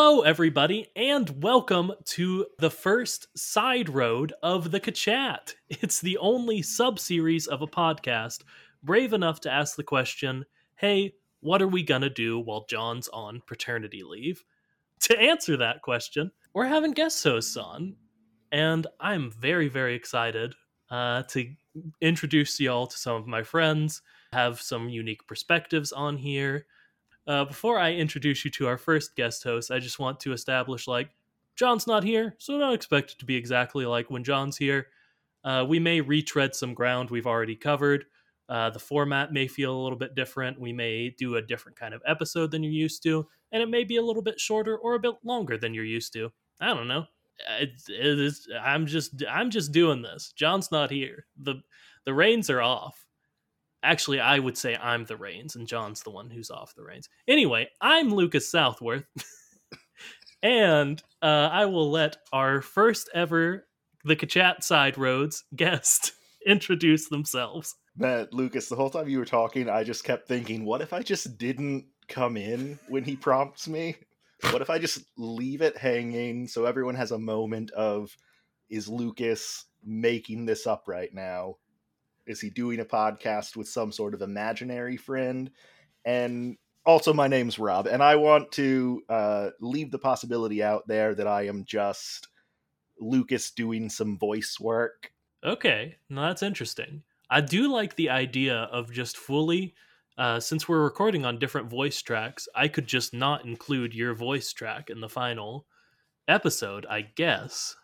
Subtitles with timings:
[0.00, 5.56] Hello, everybody, and welcome to the first side road of the Kachat.
[5.68, 8.44] It's the only sub series of a podcast
[8.80, 13.42] brave enough to ask the question hey, what are we gonna do while John's on
[13.44, 14.44] paternity leave?
[15.00, 17.96] To answer that question, we're having guest hosts on,
[18.52, 20.54] and I'm very, very excited
[20.92, 21.52] uh, to
[22.00, 24.00] introduce y'all to some of my friends,
[24.32, 26.66] have some unique perspectives on here
[27.28, 30.88] uh, before I introduce you to our first guest host, I just want to establish
[30.88, 31.10] like
[31.56, 34.86] John's not here, so don't expect it to be exactly like when John's here.
[35.44, 38.06] Uh, we may retread some ground we've already covered.
[38.48, 40.58] Uh, the format may feel a little bit different.
[40.58, 43.84] We may do a different kind of episode than you're used to, and it may
[43.84, 46.32] be a little bit shorter or a bit longer than you're used to.
[46.60, 47.04] I don't know.
[47.60, 50.32] It, it is, I'm just I'm just doing this.
[50.34, 51.26] John's not here.
[51.36, 51.56] the
[52.06, 53.07] The reins are off.
[53.82, 57.08] Actually, I would say I'm the reins, and John's the one who's off the reins.
[57.28, 59.04] Anyway, I'm Lucas Southworth,
[60.42, 63.66] and uh, I will let our first ever
[64.04, 66.12] the Kachat Side Roads guest
[66.46, 67.76] introduce themselves.
[67.96, 71.02] Matt, Lucas, the whole time you were talking, I just kept thinking, what if I
[71.02, 73.96] just didn't come in when he prompts me?
[74.50, 78.16] What if I just leave it hanging so everyone has a moment of,
[78.70, 81.56] is Lucas making this up right now?
[82.28, 85.50] Is he doing a podcast with some sort of imaginary friend?
[86.04, 86.56] And
[86.86, 91.26] also, my name's Rob, and I want to uh, leave the possibility out there that
[91.26, 92.28] I am just
[93.00, 95.12] Lucas doing some voice work.
[95.44, 97.02] Okay, no, that's interesting.
[97.30, 99.74] I do like the idea of just fully,
[100.16, 104.52] uh, since we're recording on different voice tracks, I could just not include your voice
[104.52, 105.66] track in the final
[106.26, 107.76] episode, I guess.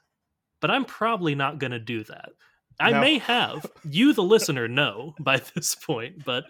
[0.61, 2.31] But I'm probably not going to do that.
[2.81, 3.01] I no.
[3.01, 3.67] may have.
[3.89, 6.45] You, the listener, know by this point, but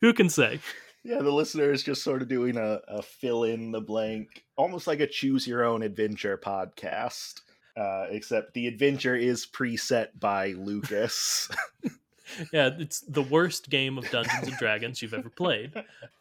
[0.00, 0.60] who can say?
[1.04, 4.86] Yeah, the listener is just sort of doing a, a fill in the blank, almost
[4.86, 7.42] like a choose your own adventure podcast.
[7.76, 11.50] Uh, except the adventure is preset by Lucas.
[12.52, 15.74] yeah, it's the worst game of Dungeons and Dragons you've ever played.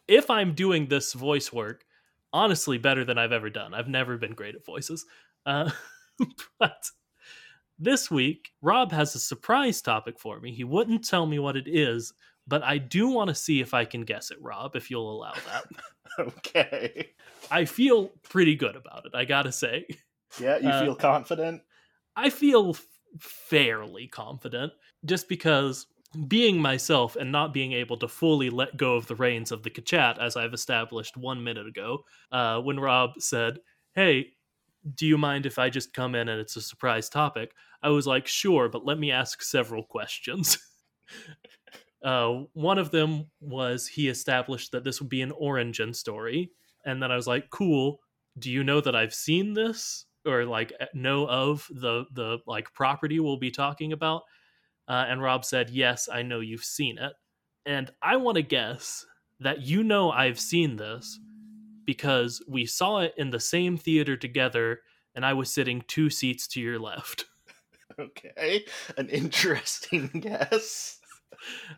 [0.05, 1.85] If I'm doing this voice work,
[2.33, 3.73] honestly, better than I've ever done.
[3.73, 5.05] I've never been great at voices.
[5.45, 5.71] Uh,
[6.59, 6.89] but
[7.78, 10.53] this week, Rob has a surprise topic for me.
[10.53, 12.13] He wouldn't tell me what it is,
[12.47, 15.34] but I do want to see if I can guess it, Rob, if you'll allow
[15.34, 15.66] that.
[16.19, 17.09] okay.
[17.52, 19.88] I feel pretty good about it, I gotta say.
[20.40, 21.62] Yeah, you uh, feel confident?
[22.16, 22.86] I feel f-
[23.19, 24.74] fairly confident,
[25.06, 25.88] just because
[26.28, 29.69] being myself and not being able to fully let go of the reins of the
[29.69, 33.59] Kachat, as I've established one minute ago, uh, when Rob said,
[33.94, 34.34] Hey,
[34.94, 37.53] do you mind if I just come in and it's a surprise topic?
[37.81, 40.57] I was like, sure, but let me ask several questions.
[42.03, 46.51] uh, one of them was he established that this would be an origin story.
[46.85, 48.00] And then I was like, cool.
[48.38, 53.19] Do you know that I've seen this or like know of the the like property
[53.19, 54.24] we'll be talking about?
[54.88, 57.13] Uh, and Rob said, yes, I know you've seen it.
[57.66, 59.03] And I want to guess
[59.40, 61.19] that you know I've seen this
[61.85, 64.81] because we saw it in the same theater together
[65.13, 67.25] and I was sitting two seats to your left.
[67.97, 68.66] Okay,
[68.97, 71.00] an interesting guess.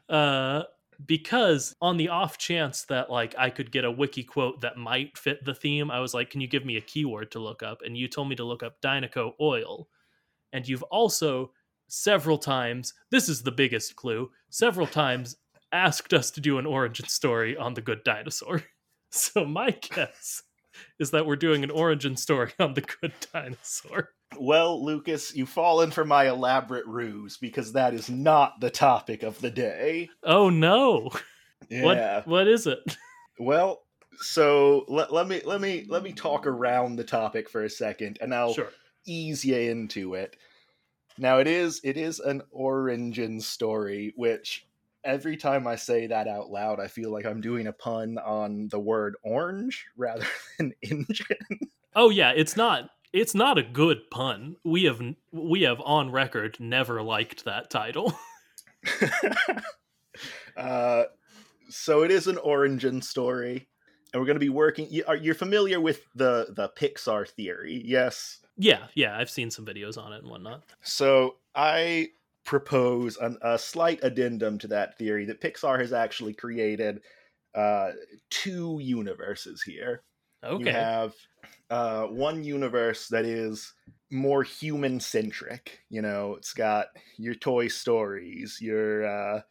[0.10, 0.64] Uh
[1.06, 5.16] because on the off chance that like I could get a wiki quote that might
[5.16, 7.82] fit the theme, I was like, "Can you give me a keyword to look up?"
[7.86, 9.90] And you told me to look up Dinoco oil.
[10.54, 11.52] And you've also
[11.88, 15.38] several times, this is the biggest clue, several times
[15.72, 18.64] asked us to do an origin story on the good dinosaur.
[19.12, 20.44] So my guess
[21.00, 24.10] is that we're doing an origin story on the good dinosaur.
[24.38, 29.40] Well, Lucas, you've fallen for my elaborate ruse because that is not the topic of
[29.40, 30.10] the day.
[30.24, 31.10] Oh no.
[31.70, 31.84] Yeah.
[31.84, 32.98] What what is it?
[33.40, 33.84] Well,
[34.20, 38.18] so let, let me let me let me talk around the topic for a second
[38.22, 38.70] and I'll sure.
[39.06, 40.36] ease you into it.
[41.18, 44.67] Now it is it is an origin story, which
[45.08, 48.68] every time I say that out loud, I feel like I'm doing a pun on
[48.68, 50.28] the word orange rather
[50.60, 51.72] than engine.
[51.96, 54.58] Oh yeah, it's not it's not a good pun.
[54.64, 55.02] We have
[55.32, 58.14] we have on record never liked that title.
[60.58, 61.04] uh,
[61.70, 63.68] so it is an origin story,
[64.14, 64.88] and we're going to be working.
[64.92, 67.82] You, are you're familiar with the the Pixar theory?
[67.84, 68.40] Yes.
[68.60, 70.64] Yeah, yeah, I've seen some videos on it and whatnot.
[70.82, 72.10] So I
[72.48, 77.02] propose an, a slight addendum to that theory that Pixar has actually created
[77.54, 77.92] uh,
[78.30, 80.02] two universes here.
[80.44, 80.64] Okay.
[80.64, 81.14] You have
[81.70, 83.74] uh, one universe that is
[84.10, 85.82] more human centric.
[85.90, 89.42] You know, it's got your Toy Stories, your uh,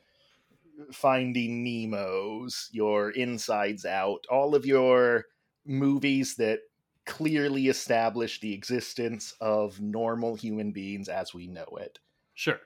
[0.90, 5.26] Finding Nemo's, your Insides Out, all of your
[5.66, 6.60] movies that
[7.04, 11.98] clearly establish the existence of normal human beings as we know it.
[12.32, 12.58] Sure.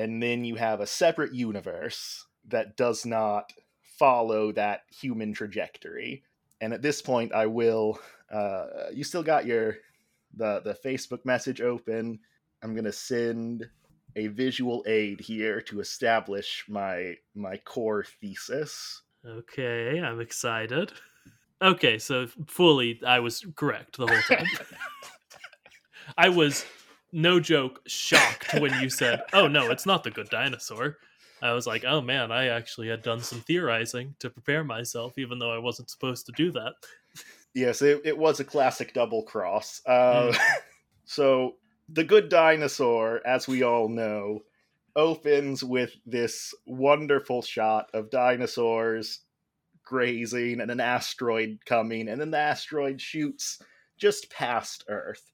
[0.00, 3.52] And then you have a separate universe that does not
[3.98, 6.22] follow that human trajectory.
[6.62, 7.98] And at this point, I will.
[8.32, 9.76] Uh, you still got your
[10.34, 12.18] the the Facebook message open.
[12.62, 13.68] I'm gonna send
[14.16, 19.02] a visual aid here to establish my my core thesis.
[19.26, 20.92] Okay, I'm excited.
[21.60, 24.46] Okay, so fully I was correct the whole time.
[26.16, 26.64] I was
[27.12, 30.98] no joke shocked when you said, "Oh no, it's not the good dinosaur."
[31.42, 35.38] I was like, "Oh man, I actually had done some theorizing to prepare myself even
[35.38, 36.74] though I wasn't supposed to do that."
[37.54, 39.80] Yes, it, it was a classic double cross.
[39.84, 40.38] Uh, mm.
[41.04, 41.56] so
[41.88, 44.42] the good dinosaur, as we all know,
[44.94, 49.20] opens with this wonderful shot of dinosaurs
[49.84, 53.60] grazing and an asteroid coming, and then the asteroid shoots
[53.98, 55.32] just past Earth.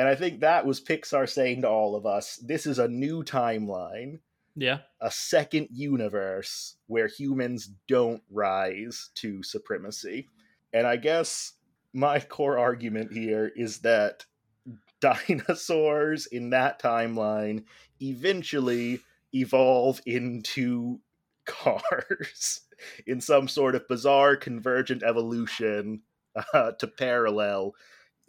[0.00, 3.22] And I think that was Pixar saying to all of us this is a new
[3.22, 4.20] timeline.
[4.56, 4.78] Yeah.
[4.98, 10.26] A second universe where humans don't rise to supremacy.
[10.72, 11.52] And I guess
[11.92, 14.24] my core argument here is that
[15.02, 17.64] dinosaurs in that timeline
[18.00, 19.00] eventually
[19.34, 21.00] evolve into
[21.44, 22.62] cars
[23.06, 26.00] in some sort of bizarre convergent evolution
[26.54, 27.74] uh, to parallel,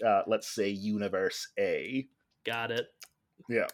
[0.06, 2.07] uh, let's say, universe A.
[2.45, 2.88] Got it.
[3.50, 3.68] Yeah.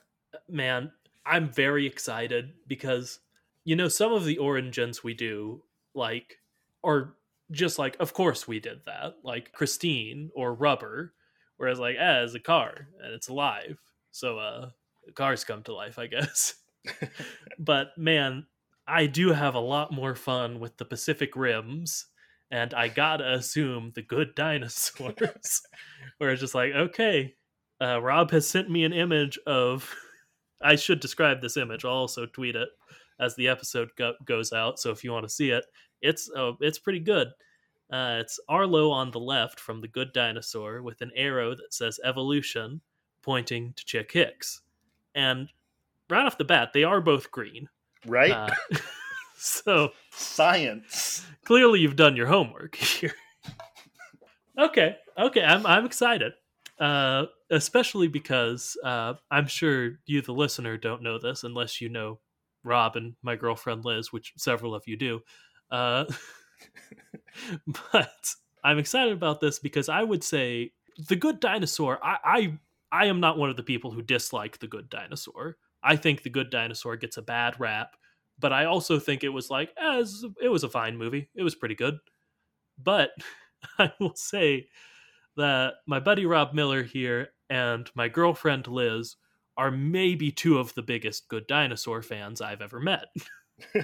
[0.50, 0.91] Man,
[1.25, 3.19] I'm very excited because,
[3.63, 5.63] you know, some of the origins we do,
[5.94, 6.39] like,
[6.83, 7.15] are
[7.51, 11.13] just like, of course we did that, like Christine or Rubber,
[11.57, 13.80] whereas like, eh, it's a car and it's alive,
[14.12, 14.69] so uh,
[15.15, 16.56] cars come to life, I guess.
[17.59, 18.45] but man,
[18.88, 22.06] I do have a lot more fun with the Pacific Rims,
[22.51, 25.61] and I gotta assume the good dinosaurs,
[26.17, 27.35] where it's just like, okay,
[27.81, 29.94] uh, Rob has sent me an image of.
[30.59, 31.85] I should describe this image.
[31.85, 32.69] I'll also tweet it
[33.19, 34.79] as the episode go- goes out.
[34.79, 35.63] So if you want to see it,
[36.01, 37.27] it's uh, it's pretty good.
[37.91, 41.99] Uh, it's Arlo on the left from the Good Dinosaur with an arrow that says
[42.03, 42.81] evolution,
[43.21, 44.61] pointing to Chick Hicks,
[45.15, 45.49] and
[46.09, 47.69] right off the bat, they are both green,
[48.05, 48.51] right?
[49.37, 51.25] So science.
[51.45, 53.13] Clearly, you've done your homework here.
[54.57, 56.33] okay, okay, I'm I'm excited.
[56.79, 62.19] Uh, especially because uh, I'm sure you, the listener, don't know this unless you know
[62.63, 65.21] Rob and my girlfriend Liz, which several of you do.
[65.71, 66.06] Uh,
[67.91, 70.71] but I'm excited about this because I would say
[71.07, 71.99] the Good Dinosaur.
[72.03, 72.57] I, I
[72.91, 75.57] I am not one of the people who dislike the Good Dinosaur.
[75.83, 77.95] I think the Good Dinosaur gets a bad rap,
[78.39, 81.29] but I also think it was like as it was a fine movie.
[81.35, 81.97] It was pretty good,
[82.81, 83.11] but
[83.79, 84.67] I will say
[85.35, 89.15] that my buddy Rob Miller here and my girlfriend Liz
[89.57, 93.06] are maybe two of the biggest Good Dinosaur fans I've ever met.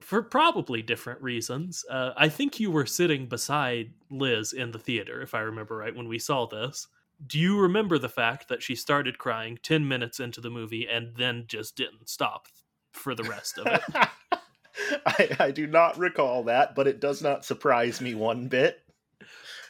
[0.00, 1.84] for probably different reasons.
[1.88, 5.94] Uh, I think you were sitting beside Liz in the theater, if I remember right,
[5.94, 6.88] when we saw this.
[7.26, 11.16] Do you remember the fact that she started crying 10 minutes into the movie and
[11.16, 12.46] then just didn't stop
[12.96, 13.82] for the rest of it?
[15.06, 18.80] I, I, do not recall that, but it does not surprise me one bit.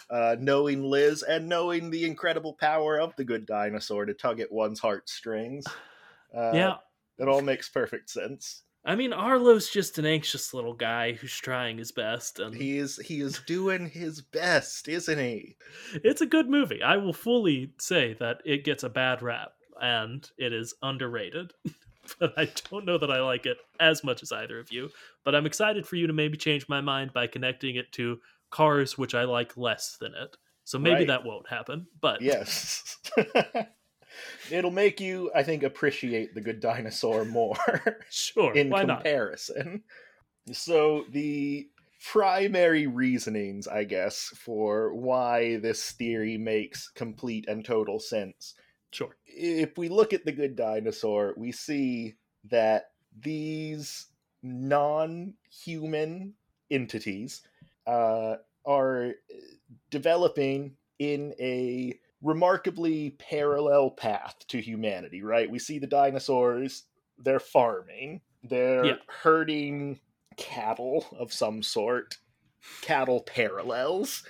[0.08, 4.52] Uh, knowing Liz and knowing the incredible power of the good dinosaur to tug at
[4.52, 5.64] one's heartstrings.
[6.34, 6.74] Uh, yeah.
[7.18, 8.62] It all makes perfect sense.
[8.86, 12.98] I mean, Arlo's just an anxious little guy who's trying his best, and he is
[13.04, 15.56] he is doing his best, isn't he?
[16.04, 16.84] It's a good movie.
[16.84, 21.52] I will fully say that it gets a bad rap, and it is underrated.
[22.18, 24.90] but I don't know that I like it as much as either of you.
[25.24, 28.20] But I'm excited for you to maybe change my mind by connecting it to
[28.50, 30.36] Cars, which I like less than it.
[30.64, 31.06] So maybe right.
[31.08, 31.86] that won't happen.
[32.00, 32.98] But yes.
[34.50, 37.56] It'll make you, I think, appreciate the good dinosaur more
[38.10, 38.98] Sure, in why not?
[38.98, 39.82] comparison.
[40.52, 41.68] So the
[42.04, 48.54] primary reasonings, I guess, for why this theory makes complete and total sense.
[48.96, 49.14] Sure.
[49.26, 54.06] If we look at the good dinosaur, we see that these
[54.42, 56.32] non-human
[56.70, 57.42] entities
[57.86, 59.12] uh, are
[59.90, 65.50] developing in a remarkably parallel path to humanity, right?
[65.50, 66.84] We see the dinosaurs,
[67.18, 68.96] they're farming, they're Yeah.
[69.08, 70.00] herding
[70.38, 72.16] cattle of some sort,
[72.80, 74.22] cattle parallels.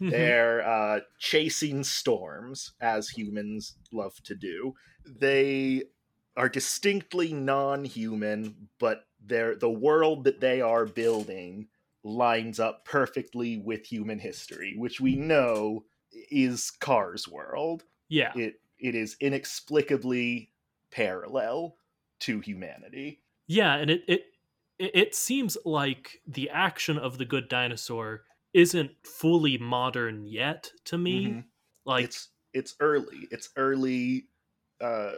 [0.00, 0.10] Mhm.
[0.10, 4.74] They're uh, chasing storms, as humans love to do.
[5.04, 5.84] They
[6.36, 11.68] are distinctly non-human, but they're the world that they are building
[12.04, 17.84] lines up perfectly with human history, which we know is Cars' world.
[18.08, 18.34] yeah.
[18.34, 20.52] It it is inexplicably
[20.90, 21.76] parallel
[22.20, 23.22] to humanity.
[23.46, 24.26] Yeah, and it it
[24.78, 31.38] it seems like the action of the good dinosaur isn't fully modern yet to me.
[31.38, 31.48] Mhm.
[31.84, 33.28] Like it's it's early.
[33.30, 34.28] It's early
[34.80, 35.12] uh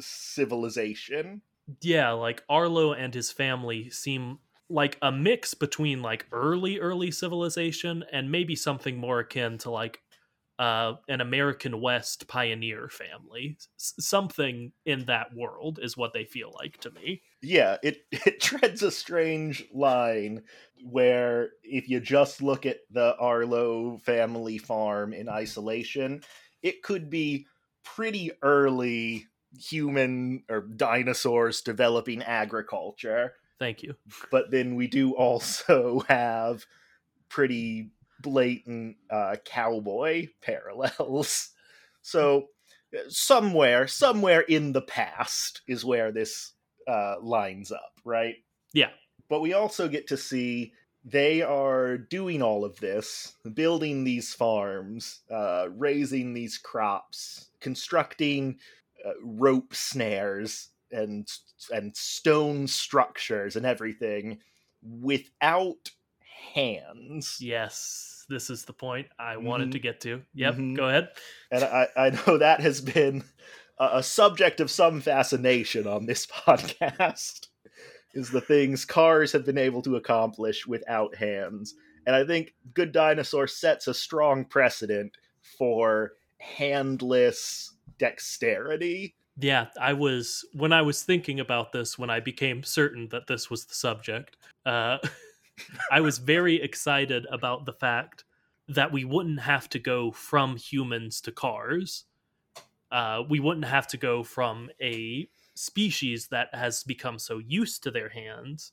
[0.00, 1.42] civilization.
[1.80, 8.04] yeah, like Arlo and his family seem like a mix between like early early civilization
[8.12, 10.00] and maybe something more akin to like
[10.58, 13.56] uh an American West pioneer family.
[13.78, 17.22] S- something in that world is what they feel like to me.
[17.42, 20.44] Yeah, it it treads a strange line
[20.84, 26.22] where if you just look at the Arlo family farm in isolation,
[26.62, 27.46] it could be
[27.84, 29.26] pretty early
[29.58, 33.96] human or dinosaurs developing agriculture, Thank you.
[34.30, 36.64] but then we do also have
[37.28, 41.50] pretty blatant uh, cowboy parallels.
[42.02, 42.48] So
[43.08, 46.52] somewhere, somewhere in the past is where this
[46.88, 48.36] uh, lines up, right?
[48.72, 48.90] Yeah.
[49.28, 50.72] But we also get to see
[51.04, 58.58] they are doing all of this, building these farms, uh, raising these crops, constructing
[59.04, 61.26] uh, rope snares and
[61.72, 64.38] and stone structures and everything
[64.82, 65.90] without
[66.54, 67.38] hands.
[67.40, 69.82] Yes, this is the point I wanted to Mhm.
[69.82, 70.22] get to.
[70.34, 70.76] Yep, Mhm.
[70.76, 71.08] go ahead.
[71.50, 73.24] and I, I know that has been
[73.78, 77.48] a, subject of some fascination on this podcast
[78.14, 81.74] is the things cars have been able to accomplish without hands
[82.06, 85.16] and i think good dinosaur sets a strong precedent
[85.58, 92.62] for handless dexterity Yeah, I was when I was thinking about this when I became
[92.62, 94.36] certain that this was the subject.
[94.66, 94.98] Uh,
[95.90, 98.24] I was very excited about the fact
[98.68, 102.04] that we wouldn't have to go from humans to cars.
[102.92, 107.90] Uh, we wouldn't have to go from a species that has become so used to
[107.90, 108.72] their hands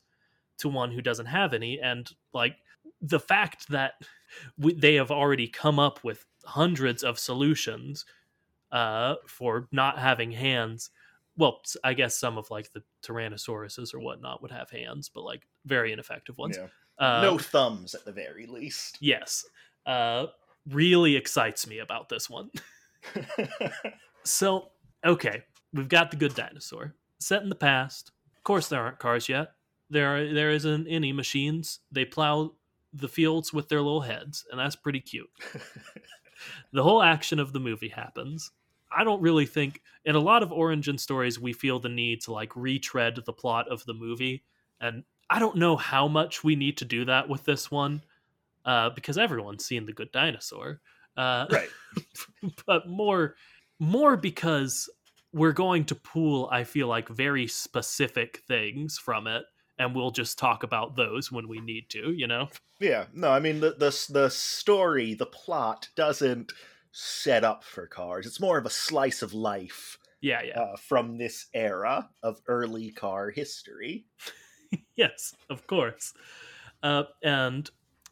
[0.58, 2.58] to one who doesn't have any, and like
[3.02, 3.94] the fact that
[4.58, 8.06] we, they have already come up with hundreds of solutions
[8.72, 10.90] uh, for not having hands.
[11.38, 15.48] Well, i guess some of like the Tyrannosauruses or whatnot would have hands, but like
[15.66, 16.58] very ineffective ones.
[16.58, 16.68] Yeah.
[16.98, 19.46] Uh, no thumbs at the very least Yes.
[19.86, 20.26] Uh,
[20.68, 22.52] really excites me about this one.
[24.30, 24.70] So,
[25.04, 25.44] okay,
[25.74, 28.12] we've got the good dinosaur set in the past.
[28.38, 29.54] Of course, there aren't cars yet.
[29.90, 31.80] There, are, there isn't any machines.
[31.92, 32.54] They plow
[32.94, 35.30] the fields with their little heads, and that's pretty cute.
[36.72, 38.52] the whole action of the movie happens.
[38.92, 42.32] I don't really think in a lot of origin stories we feel the need to
[42.32, 44.44] like retread the plot of the movie,
[44.80, 48.04] and I don't know how much we need to do that with this one,
[48.64, 50.82] uh, because everyone's seen the Good Dinosaur.
[51.18, 51.70] Uh, right
[52.66, 53.36] but more
[53.80, 54.90] more because
[55.32, 59.46] we're going to pool i feel like very specific things from it
[59.78, 63.40] and we'll just talk about those when we need to you know Yeah, no, I
[63.40, 66.52] mean the the the story, the plot doesn't
[66.92, 68.26] set up for cars.
[68.26, 72.92] It's more of a slice of life yeah yeah uh, from this era of early
[72.92, 74.08] car history.
[74.96, 76.14] yes of course
[76.84, 77.70] uh, and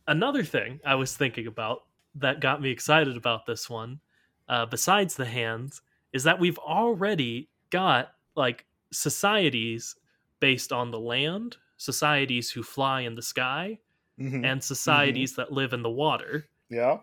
[0.07, 1.83] another thing i was thinking about
[2.15, 3.99] that got me excited about this one
[4.49, 5.81] uh, besides the hands
[6.13, 9.95] is that we've already got like societies
[10.39, 13.79] based on the land societies who fly in the sky
[14.19, 14.45] Mhm.
[14.45, 16.49] and societies that live in the water.
[16.69, 17.01] Yeah,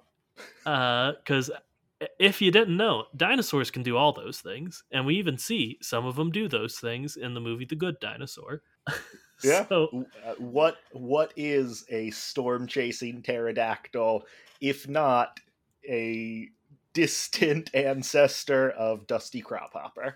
[0.64, 1.50] Because
[2.18, 6.06] if you didn't know, dinosaurs can do all those things, and we even see some
[6.06, 8.62] of them do those things in the movie The Good Dinosaur.
[9.42, 9.66] Yeah.
[9.68, 14.24] so uh, what what is a storm chasing pterodactyl
[14.60, 15.38] if not
[15.86, 16.48] a
[16.94, 20.14] distant ancestor of Dusty Crophopper.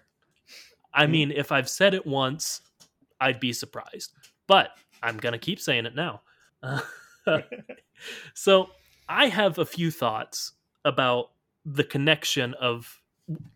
[0.94, 1.12] I Hmm.
[1.12, 2.62] mean, if I've said it once,
[3.20, 4.12] I'd be surprised.
[4.46, 4.70] But
[5.02, 6.22] I'm going to keep saying it now.
[6.62, 6.80] Uh,
[8.34, 8.70] so
[9.08, 10.52] I have a few thoughts
[10.84, 11.30] about
[11.64, 13.00] the connection of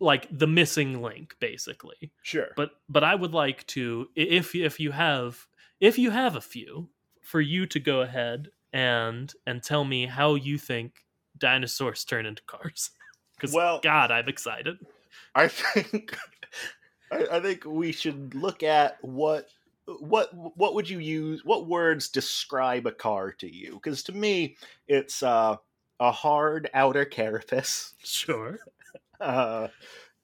[0.00, 2.12] like the missing link basically.
[2.22, 2.48] Sure.
[2.56, 5.46] But but I would like to if if you have
[5.80, 6.90] if you have a few
[7.22, 11.04] for you to go ahead and and tell me how you think
[11.38, 12.90] dinosaurs turn into cars.
[13.42, 14.78] Cuz Well- god, I'm excited.
[15.34, 16.16] I think
[17.10, 19.48] I, I think we should look at what
[20.00, 24.56] what what would you use what words describe a car to you because to me
[24.86, 25.56] it's uh,
[26.00, 28.58] a hard outer carapace Sure.
[29.20, 29.68] uh,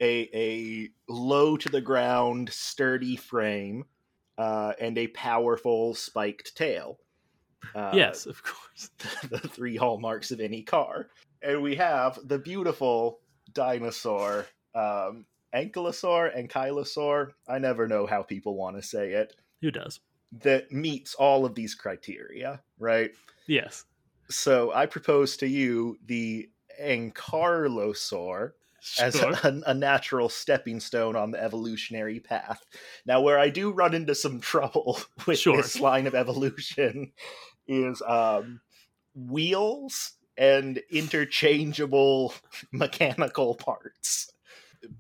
[0.01, 3.85] a a low to the ground sturdy frame
[4.39, 6.99] uh, and a powerful spiked tail
[7.75, 8.91] uh, yes, of course.
[9.31, 11.09] the three hallmarks of any car.
[11.43, 13.21] And we have the beautiful
[13.53, 17.33] dinosaur, um, Ankylosaur, Ankylosaur.
[17.49, 19.35] I never know how people want to say it.
[19.63, 20.01] Who does?
[20.43, 23.13] That meets all of these criteria, right?
[23.47, 23.85] Yes.
[24.29, 26.51] So I propose to you the
[26.83, 28.53] Ankylosaur
[29.01, 32.65] as a, a natural stepping stone on the evolutionary path.
[33.07, 35.57] Now, where I do run into some trouble with Sure.
[35.57, 37.13] this line of evolution
[37.67, 38.61] is um,
[39.15, 42.33] wheels and interchangeable
[42.73, 44.33] mechanical parts.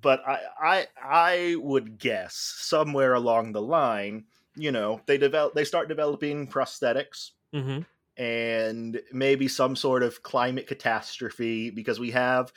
[0.02, 4.24] But I, I, I would guess somewhere along the line,
[4.56, 7.80] you know, they develop, they start developing prosthetics hmm
[8.18, 12.52] and maybe some sort of climate catastrophe because we have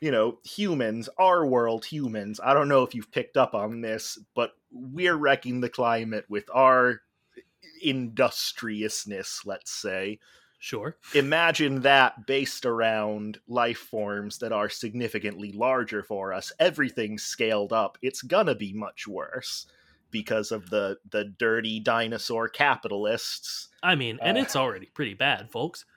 [0.00, 2.40] you know humans our world humans.
[2.42, 6.48] I don't know if you've picked up on this but we're wrecking the climate with
[6.54, 7.00] our
[7.82, 10.20] industriousness let's say
[10.60, 10.96] Sure.
[11.14, 17.98] imagine that based around life forms that are significantly larger for us everything's scaled up
[18.02, 19.66] it's gonna be much worse
[20.10, 25.50] because of the the dirty dinosaur capitalists I mean, and Uh, it's already pretty bad,
[25.50, 25.84] folks.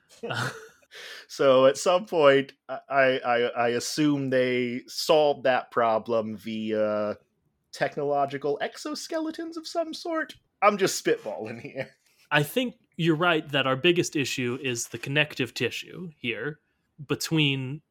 [1.27, 7.15] So at some point, I, I I assume they solved that problem via
[7.71, 10.35] technological exoskeletons of some sort.
[10.61, 11.89] I'm just spitballing here.
[12.29, 16.59] I think you're right that our biggest issue is the connective tissue here
[17.07, 17.81] between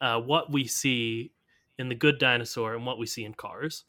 [0.00, 1.32] uh, what we see
[1.78, 3.84] in the good dinosaur and what we see in cars.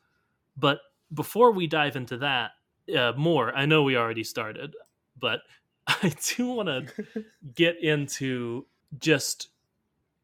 [0.58, 0.80] But
[1.14, 2.52] before we dive into that
[2.98, 4.76] uh, more, I know we already started,
[5.20, 5.42] but
[5.88, 8.66] I do want to get into
[9.00, 9.50] just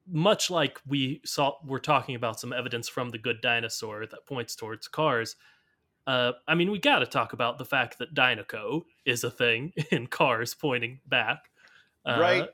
[0.10, 4.56] much like we saw we're talking about some evidence from the good dinosaur that points
[4.56, 5.36] towards cars
[6.08, 9.74] uh, I mean, we got to talk about the fact that Dinoco is a thing
[9.92, 11.52] in cars pointing back.
[12.06, 12.50] Uh, Right.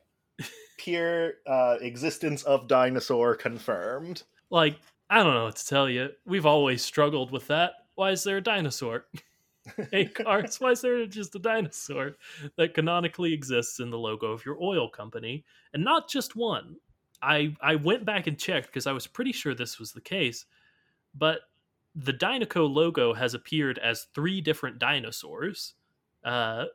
[0.78, 4.24] Pure uh, existence of dinosaur confirmed.
[4.50, 4.78] Like,
[5.10, 6.10] I don't know what to tell you.
[6.26, 7.74] We've always struggled with that.
[7.96, 9.06] Why is there a dinosaur?
[9.92, 12.18] hey, cars, why is there just a dinosaur
[12.58, 15.46] that canonically exists in the logo of your oil company?
[15.74, 16.78] And not just one.
[17.22, 20.46] I, I went back and checked because I was pretty sure this was the case,
[21.14, 21.42] but
[21.96, 25.76] the Dinoco logo has appeared as three different dinosaurs
[26.24, 26.66] uh,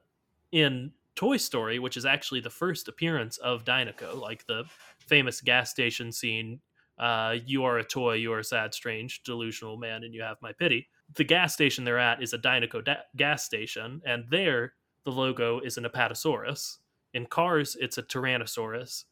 [0.53, 4.65] in Toy Story, which is actually the first appearance of Dinoco, like the
[5.01, 6.61] famous gas station scene.
[6.97, 10.37] Uh, you are a toy, you are a sad, strange, delusional man, and you have
[10.41, 10.89] my pity.
[11.15, 15.61] The gas station they're at is a Dinoco da- gas station, and there the logo
[15.61, 16.79] is an Apatosaurus.
[17.15, 19.05] In Cars, it's a Tyrannosaurus,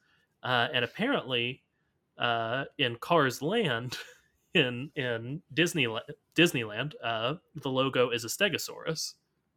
[0.43, 1.63] uh, and apparently,
[2.19, 3.97] uh, in Cars Land,
[4.57, 6.03] in in Disneyland,
[6.35, 9.15] Disneyland, uh, the logo is a Stegosaurus.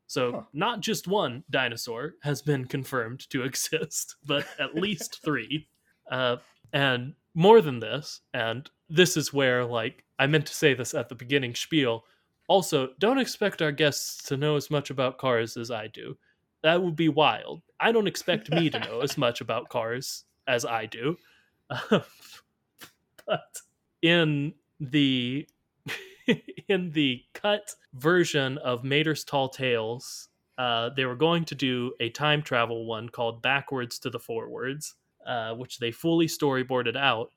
[0.07, 0.43] So Huh.
[0.53, 5.67] not just one dinosaur has been confirmed to exist, but at least three.
[6.11, 6.37] Uh,
[6.73, 11.09] and more than this, and this is where like I meant to say this at
[11.09, 12.05] the beginning spiel.
[12.47, 16.17] Also, don't expect our guests to know as much about cars as I do.
[16.63, 17.61] That would be wild.
[17.79, 21.15] I don't expect me to know as much about cars as I do.
[23.27, 23.57] but
[24.01, 25.47] in the
[26.67, 32.09] in the cut version of Mater's Tall Tales, uh, they were going to do a
[32.09, 37.31] time travel one called Backwards to the Forwards, uh, which they fully storyboarded out,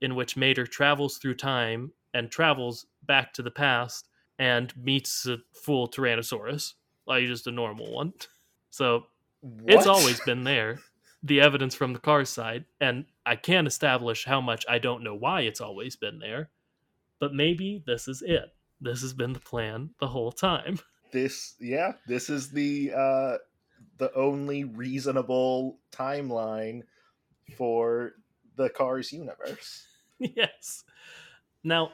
[0.00, 5.38] in which Mater travels through time and travels back to the past and meets a
[5.52, 6.74] full Tyrannosaurus,
[7.06, 8.12] like just a normal one.
[8.70, 9.06] So
[9.66, 10.80] it's always been there,
[11.22, 15.14] the evidence from the car side, and I can't establish how much I don't know
[15.14, 16.50] why it's always been there,
[17.20, 18.54] but maybe this is it.
[18.80, 20.78] This has been the plan the whole time.
[21.12, 21.54] this.
[21.60, 23.36] Yeah, this is the uh,
[23.98, 26.82] the only reasonable timeline
[27.56, 28.12] for
[28.56, 29.86] the Cars universe.
[30.18, 30.84] yes.
[31.64, 31.92] Now,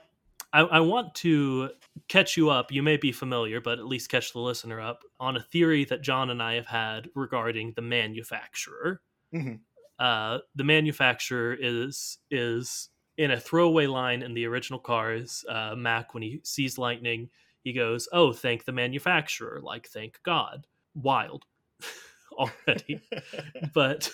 [0.53, 1.71] I, I want to
[2.09, 2.71] catch you up.
[2.71, 6.03] You may be familiar, but at least catch the listener up on a theory that
[6.03, 9.01] John and I have had regarding the manufacturer.
[9.35, 9.61] Mhm.
[9.99, 12.89] Uh, the manufacturer is is
[13.23, 15.45] in a throwaway line in the original Cars.
[15.49, 17.31] Uh, Mack, when he sees lightning,
[17.63, 20.67] he goes, "Oh, thank the manufacturer!" Like thank God.
[20.95, 21.45] Wild
[22.33, 23.01] already
[23.75, 24.11] but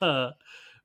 [0.00, 0.30] uh,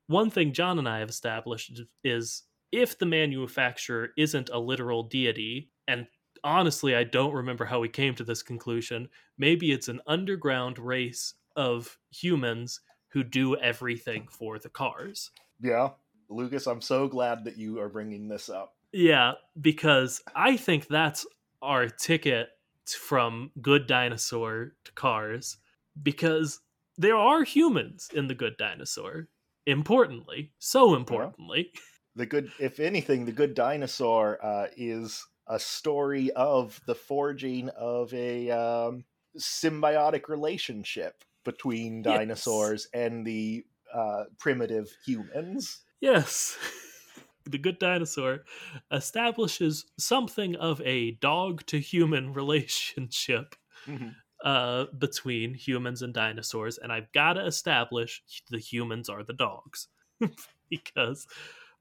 [0.07, 5.71] one thing John and I have established is if the manufacturer isn't a literal deity,
[5.87, 6.05] and
[6.43, 9.07] honestly, I don't remember how we came to this conclusion,
[9.37, 15.31] maybe it's an underground race of humans who do everything for the cars.
[15.61, 15.89] yeah.
[16.29, 18.75] Lucas, I'm so glad that you are bringing this up.
[18.91, 21.25] Yeah, because I think that's
[21.61, 22.49] our ticket
[22.85, 25.57] from Good Dinosaur to Cars,
[26.01, 26.59] because
[26.97, 29.27] there are humans in the Good Dinosaur.
[29.65, 31.71] Importantly, so importantly.
[32.15, 38.11] The good, if anything, the good dinosaur uh, is a story of the forging of
[38.11, 39.05] a um,
[39.37, 42.17] symbiotic relationship between Yes.
[42.17, 45.81] dinosaurs and the uh, primitive humans.
[46.01, 46.57] Yes.
[47.49, 48.43] The Good Dinosaur
[48.91, 53.55] establishes something of a dog to human relationship
[53.85, 54.17] Mhm.
[54.43, 59.89] uh, between humans and dinosaurs, and I've got to establish the humans are the dogs
[60.69, 61.27] because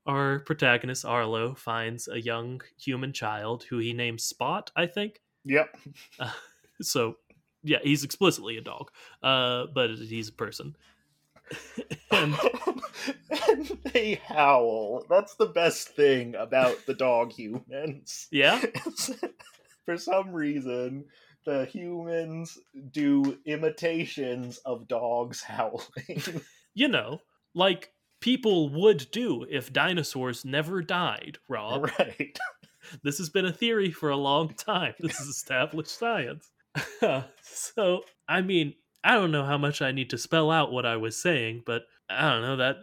[0.07, 5.23] our protagonist Arlo finds a young human child who he names Spot, I think.
[5.45, 5.77] Yep.
[6.19, 6.33] Uh,
[6.81, 7.17] so,
[7.63, 8.91] yeah, he's explicitly a dog,
[9.23, 10.77] uh, but he's a person.
[12.11, 12.35] and
[13.49, 15.05] and they howl.
[15.09, 18.29] That's the best thing about the dog humans.
[18.31, 18.61] yeah,
[19.85, 21.05] For some reason,
[21.45, 22.59] the humans
[22.91, 26.43] do imitations of dogs howling.
[26.75, 27.21] you know,
[27.55, 31.91] like people would do if dinosaurs never died, Rob.
[31.99, 32.39] right.
[33.03, 34.95] This has been a theory for a long time.
[35.01, 36.51] This is established science.
[37.43, 38.75] so, I mean,
[39.07, 41.85] I don't know how much I need to spell out what I was saying, but
[42.11, 42.79] I don't know that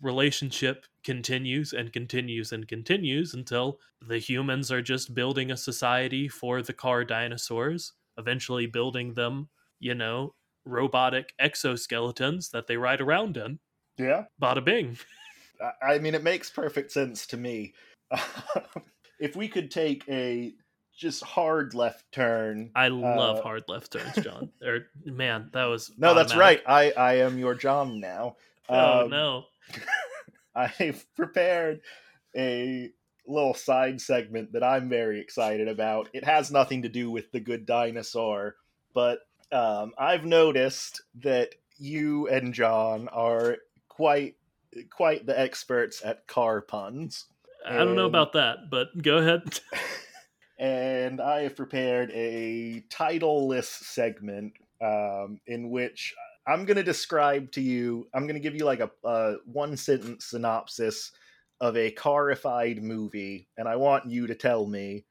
[0.00, 6.62] relationship continues and continues and continues until the humans are just building a society for
[6.62, 10.34] the car dinosaurs, eventually building them, you know,
[10.64, 13.58] robotic exoskeletons that they ride around in.
[13.98, 14.24] Yeah.
[14.40, 14.96] Bada bing.
[15.86, 17.74] I mean, it makes perfect sense to me.
[19.20, 20.54] if we could take a
[20.96, 22.70] just hard left turn.
[22.74, 24.50] I love Uh, hard left turns, John.
[24.64, 26.62] or man, that was No, that's right.
[26.66, 28.36] I, I am your John now.
[28.68, 29.44] Oh Um, no.
[30.56, 31.82] I've prepared
[32.36, 32.90] a
[33.26, 36.08] little side segment that I'm very excited about.
[36.12, 38.56] It has nothing to do with the good dinosaur,
[38.94, 39.20] but
[39.52, 44.34] um, I've noticed that you and John are quite
[44.90, 47.26] quite the experts at car puns.
[47.64, 49.60] I don't know about that, but go ahead.
[50.58, 56.14] And I have prepared a titleless segment um, in which
[56.46, 58.08] I'm going to describe to you.
[58.14, 61.12] I'm going to give you like a, a one sentence synopsis
[61.60, 65.04] of a carified movie, and I want you to tell me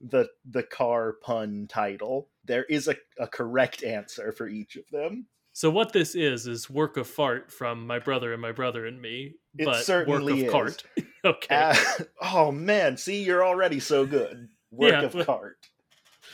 [0.00, 2.28] the the car pun title.
[2.44, 5.26] There is a, a correct answer for each of them.
[5.52, 9.00] So what this is is work of fart from my brother and my brother and
[9.00, 10.76] me, It but certainly work of is.
[10.76, 10.84] cart.
[11.24, 11.54] okay.
[11.56, 11.76] Uh,
[12.34, 14.48] oh man, see, you're already so good.
[14.76, 15.58] Work Yeah, of cart.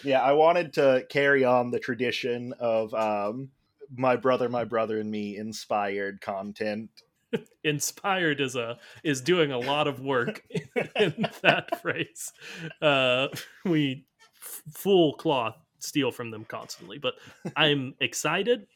[0.05, 3.51] Yeah, I wanted to carry on the tradition of um,
[3.95, 6.91] my brother, my brother, and me inspired content.
[7.65, 10.43] Inspired is a is doing a lot of work
[10.97, 12.31] in that phrase.
[12.83, 13.29] Uh,
[13.65, 14.05] we
[14.43, 17.15] f- full cloth steal from them constantly, but
[17.57, 18.67] I'm excited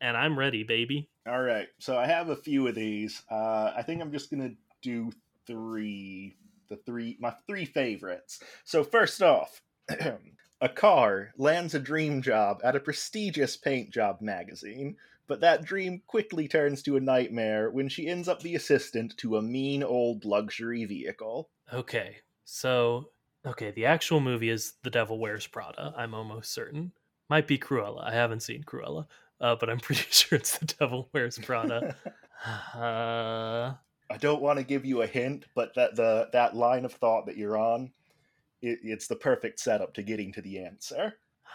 [0.00, 1.08] and I'm ready, baby.
[1.28, 3.22] All right, so I have a few of these.
[3.30, 4.50] Uh, I think I'm just gonna
[4.82, 5.12] do
[5.46, 6.34] three,
[6.68, 8.40] the three, my three favorites.
[8.64, 9.60] So first off,
[10.60, 14.96] a car lands a dream job at a prestigious paint job magazine,
[15.26, 19.36] but that dream quickly turns to a nightmare when she ends up the assistant to
[19.36, 21.50] a mean old luxury vehicle.
[21.72, 23.10] Okay, so
[23.46, 25.94] okay, the actual movie is The Devil Wears Prada.
[25.96, 26.92] I'm almost certain.
[27.28, 28.04] Might be Cruella.
[28.04, 29.06] I haven't seen Cruella,
[29.40, 31.96] uh, but I'm pretty sure it's The Devil Wears Prada.
[32.74, 33.74] uh,
[34.12, 37.26] I don't want to give you a hint, but that the that line of thought
[37.26, 37.90] that you're on,
[38.60, 41.14] it, it's the perfect setup to getting to the answer.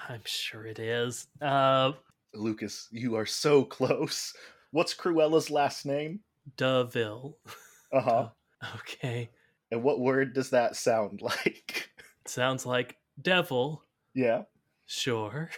[0.09, 1.27] I'm sure it is.
[1.41, 1.91] Uh,
[2.33, 4.33] Lucas, you are so close.
[4.71, 6.19] What's Cruella's last name?
[6.57, 7.37] Deville.
[7.91, 8.29] Uh huh.
[8.77, 9.29] Okay,
[9.69, 11.91] And what word does that sound like?
[12.25, 13.83] sounds like devil.
[14.15, 14.43] yeah.
[14.87, 15.51] Sure,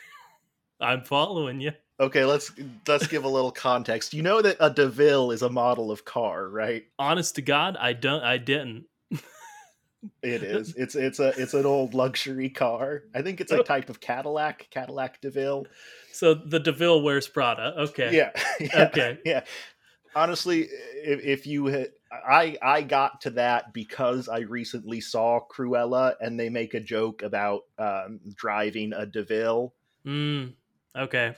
[0.82, 1.72] I'm following you.
[2.00, 2.52] Okay, let's
[2.88, 4.14] let's give a little context.
[4.14, 6.86] You know that a DeVille is a model of car, right?
[6.98, 8.24] Honest to God, I don't.
[8.24, 8.86] I didn't.
[9.12, 9.20] It
[10.44, 10.74] is.
[10.78, 13.04] It's it's a it's an old luxury car.
[13.14, 15.66] I think it's a type of Cadillac, Cadillac DeVille.
[16.14, 17.74] So the Deville wears Prada.
[17.78, 18.16] Okay.
[18.16, 18.32] Yeah.
[18.62, 18.84] yeah.
[18.84, 19.20] Okay.
[19.26, 19.44] Yeah.
[20.16, 20.70] Honestly,
[21.04, 26.40] if, if you had, I I got to that because I recently saw Cruella and
[26.40, 29.74] they make a joke about um, driving a DeVille.
[30.06, 30.54] Mm,
[30.98, 31.36] okay.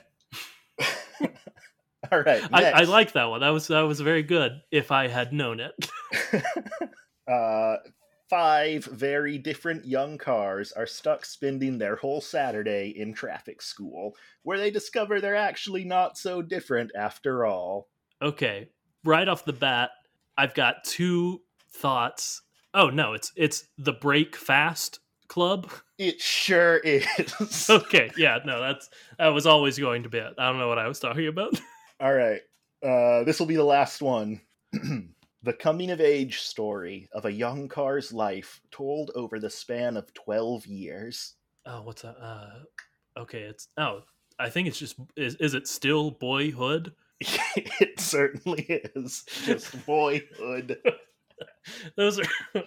[2.12, 2.42] All right.
[2.52, 3.40] I, I like that one.
[3.40, 4.60] That was that was very good.
[4.70, 5.88] If I had known it.
[7.30, 7.76] uh,
[8.28, 14.58] five very different young cars are stuck spending their whole Saturday in traffic school, where
[14.58, 17.88] they discover they're actually not so different after all.
[18.20, 18.68] okay.
[19.04, 19.90] Right off the bat,
[20.38, 22.42] I've got two thoughts.
[22.72, 25.70] Oh no, it's it's the Break Fast Club.
[25.98, 27.06] It sure is.
[27.70, 30.34] Okay, yeah, no, that's that was always going to be it.
[30.36, 31.60] I don't know what I was talking about.
[32.02, 32.40] All right.
[32.84, 34.40] Uh, this will be the last one.
[34.72, 40.12] the coming of age story of a young car's life told over the span of
[40.12, 41.34] 12 years.
[41.64, 42.16] Oh, what's that?
[42.20, 44.02] Uh, okay, it's oh,
[44.36, 46.92] I think it's just is is it still Boyhood?
[47.20, 48.62] it certainly
[48.96, 49.24] is.
[49.44, 50.78] Just boyhood.
[51.96, 52.64] those are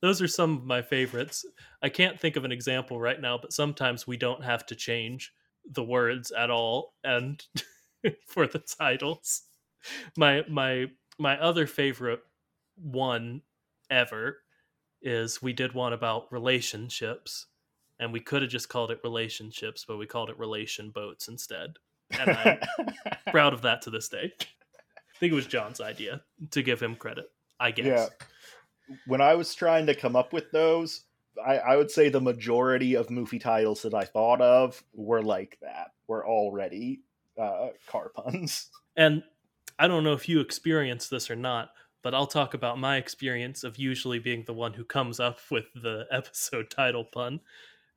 [0.00, 1.44] those are some of my favorites.
[1.82, 5.32] I can't think of an example right now, but sometimes we don't have to change
[5.68, 7.44] the words at all and
[8.26, 9.42] for the titles.
[10.16, 10.86] My my
[11.18, 12.20] my other favorite
[12.76, 13.42] one
[13.90, 14.38] ever
[15.02, 17.46] is we did one about relationships
[18.00, 21.74] and we could have just called it relationships, but we called it relation boats instead.
[22.18, 22.58] And I'm
[23.30, 24.32] proud of that to this day.
[24.40, 27.26] I think it was John's idea to give him credit.
[27.60, 28.10] I guess.
[28.88, 28.96] Yeah.
[29.06, 31.04] when I was trying to come up with those,
[31.44, 35.58] I, I would say the majority of movie titles that I thought of were like
[35.62, 37.00] that, were already
[37.40, 38.70] uh, car puns.
[38.96, 39.22] And
[39.78, 41.70] I don't know if you experienced this or not,
[42.02, 45.66] but I'll talk about my experience of usually being the one who comes up with
[45.74, 47.40] the episode title pun.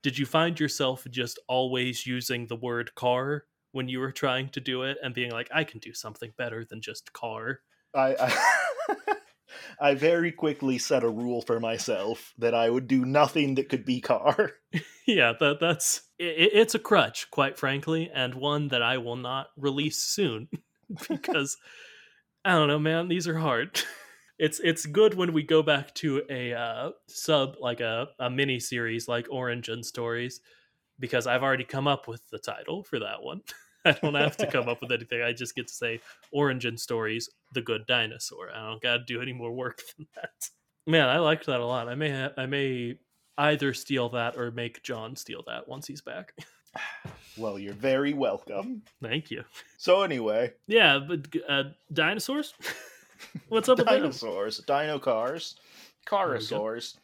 [0.03, 4.61] Did you find yourself just always using the word car when you were trying to
[4.61, 7.61] do it and being like, I can do something better than just car?
[7.93, 8.63] I, I,
[9.79, 13.85] I very quickly set a rule for myself that I would do nothing that could
[13.85, 14.51] be car.
[15.07, 19.47] yeah, that that's it, it's a crutch, quite frankly, and one that I will not
[19.57, 20.49] release soon
[21.09, 21.57] because
[22.45, 23.07] I don't know, man.
[23.07, 23.81] These are hard.
[24.39, 28.59] It's it's good when we go back to a uh, sub like a a mini
[28.59, 30.41] series like Origin Stories
[30.99, 33.41] because I've already come up with the title for that one.
[33.87, 35.21] I don't have to come up with anything.
[35.21, 35.99] I just get to say
[36.31, 38.49] Origin Stories: The Good Dinosaur.
[38.53, 40.49] I don't got to do any more work than that.
[40.85, 41.87] Man, I liked that a lot.
[41.89, 42.97] I may ha- I may
[43.37, 46.33] either steal that or make John steal that once he's back.
[47.37, 48.81] Well, you're very welcome.
[49.01, 49.43] Thank you.
[49.77, 52.53] So anyway, Yeah, but uh, dinosaurs.
[53.49, 55.55] What's up with dinosaurs, dino cars,
[56.09, 56.37] There we go.
[56.39, 56.97] carosaurs.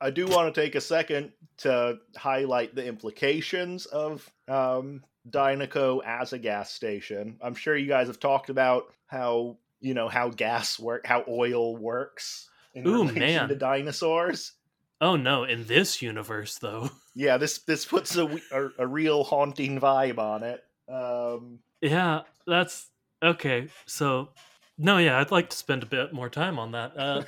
[0.00, 6.32] I do want to take a second to highlight the implications of um, Dinoco as
[6.32, 7.38] a gas station.
[7.42, 11.76] I'm sure you guys have talked about how you know how gas work, how oil
[11.76, 13.48] works in Ooh, relation man.
[13.48, 14.52] to dinosaurs.
[15.00, 15.44] Oh no!
[15.44, 20.42] In this universe, though, Yeah, this this puts a, a, a real haunting vibe on
[20.42, 20.62] it.
[20.86, 22.90] Um, yeah, that's
[23.22, 23.68] okay.
[23.86, 24.28] So,
[24.76, 26.92] no, yeah, I'd like to spend a bit more time on that.
[26.94, 27.22] Uh,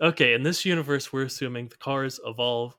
[0.00, 2.76] okay, in this universe, we're assuming the cars evolve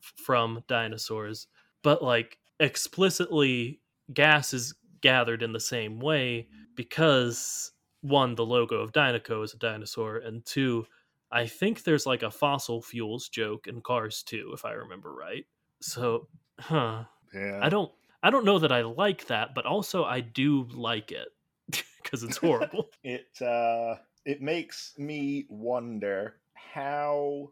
[0.00, 1.48] from dinosaurs,
[1.82, 3.80] but like explicitly,
[4.12, 9.58] gas is gathered in the same way because one, the logo of Dinoco is a
[9.58, 10.86] dinosaur, and two,
[11.30, 15.46] I think there's like a fossil fuels joke in Cars too, if I remember right.
[15.80, 16.28] So,
[16.60, 17.04] huh.
[17.32, 17.90] yeah, I don't
[18.22, 21.28] I don't know that I like that, but also I do like it
[22.02, 22.88] because it's horrible.
[23.04, 27.50] it uh it makes me wonder how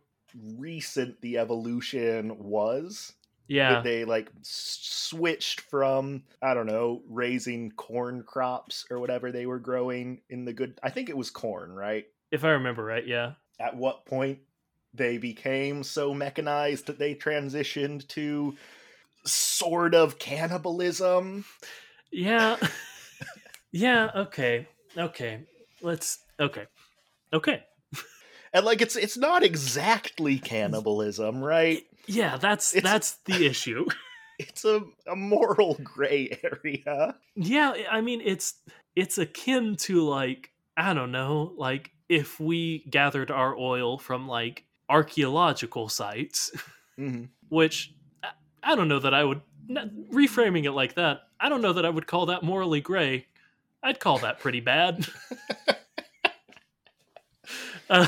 [0.56, 3.14] recent the evolution was
[3.48, 3.80] yeah.
[3.80, 10.20] they like switched from i don't know raising corn crops or whatever they were growing
[10.30, 13.32] in the good i think it was corn right if I remember right, yeah.
[13.60, 14.38] at what point
[14.94, 18.56] they became so mechanized that they transitioned to
[19.24, 21.44] sort of cannibalism
[22.10, 22.56] Yeah.
[23.72, 24.66] yeah, okay.
[24.96, 25.40] Okay.
[25.82, 26.66] Let's okay.
[27.32, 27.62] Okay.
[28.54, 33.86] and like it's it's not exactly cannibalism right Yeah, that's It's- that's the issue.
[34.38, 37.14] it's a, a moral gray area.
[37.36, 38.54] yeah, I mean it's
[38.96, 44.64] it's akin to like I don't know, like if we gathered our oil from like
[44.88, 46.50] archaeological sites,
[46.98, 47.28] Mhm.
[47.48, 47.94] which
[48.62, 51.22] I- don't know that I would reframing it like that.
[51.40, 53.26] I don't know that I would call that morally gray.
[53.82, 55.06] I'd call that pretty bad.
[57.90, 58.06] uh,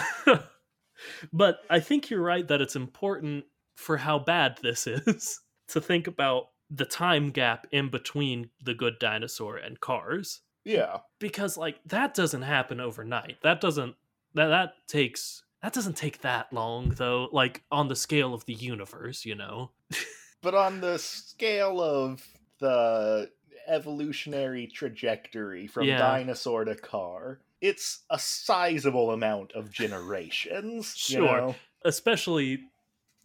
[1.32, 3.44] but I think you're right that it's important
[3.76, 8.98] for how bad this is to think about the time gap in between the good
[8.98, 10.98] dinosaur and cars Yeah.
[11.18, 13.94] because like that doesn't happen overnight that doesn't
[14.34, 18.54] that that takes that doesn't take that long though like on the scale of the
[18.54, 19.70] universe you know
[20.42, 22.22] But on the scale of
[22.60, 23.30] the
[23.66, 25.96] evolutionary trajectory from Yeah.
[25.98, 30.94] dinosaur to car, it's a sizable amount of generations.
[31.08, 31.40] you Sure.
[31.40, 31.54] know?
[31.86, 32.64] especially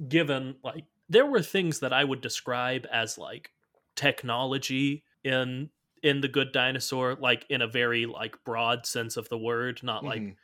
[0.08, 3.52] given like there were things that I would describe as like
[3.96, 5.70] technology in
[6.02, 10.04] in the good dinosaur like in a very like broad sense of the word not
[10.06, 10.36] like Mhm.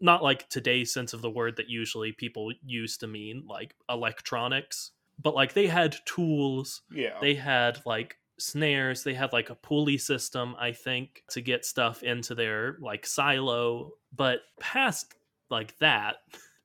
[0.00, 4.90] not like today's sense of the word that usually people use to mean like electronics
[5.22, 7.16] but like they had tools yeah.
[7.20, 12.02] they had like snares they had like a pulley system i think to get stuff
[12.02, 15.14] into their like silo but past
[15.50, 16.16] like that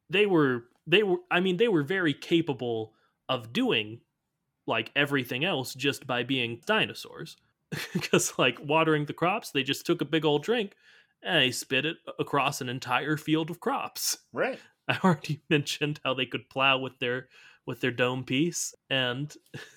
[0.10, 2.94] they were they were i mean they were very capable
[3.30, 4.00] of doing
[4.68, 7.38] like everything else just by being dinosaurs
[7.94, 10.74] because like watering the crops they just took a big old drink
[11.22, 14.60] and they spit it across an entire field of crops right.
[14.88, 17.30] I already mentioned how they could plow with their
[17.66, 19.34] with their dome piece, and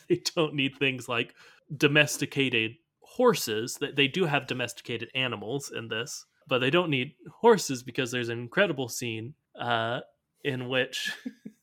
[0.08, 1.34] they don't need things like
[1.76, 3.76] domesticated horses.
[3.76, 8.28] That they do have domesticated animals in this, but they don't need horses because there's
[8.28, 10.00] an incredible scene uh,
[10.46, 11.12] in which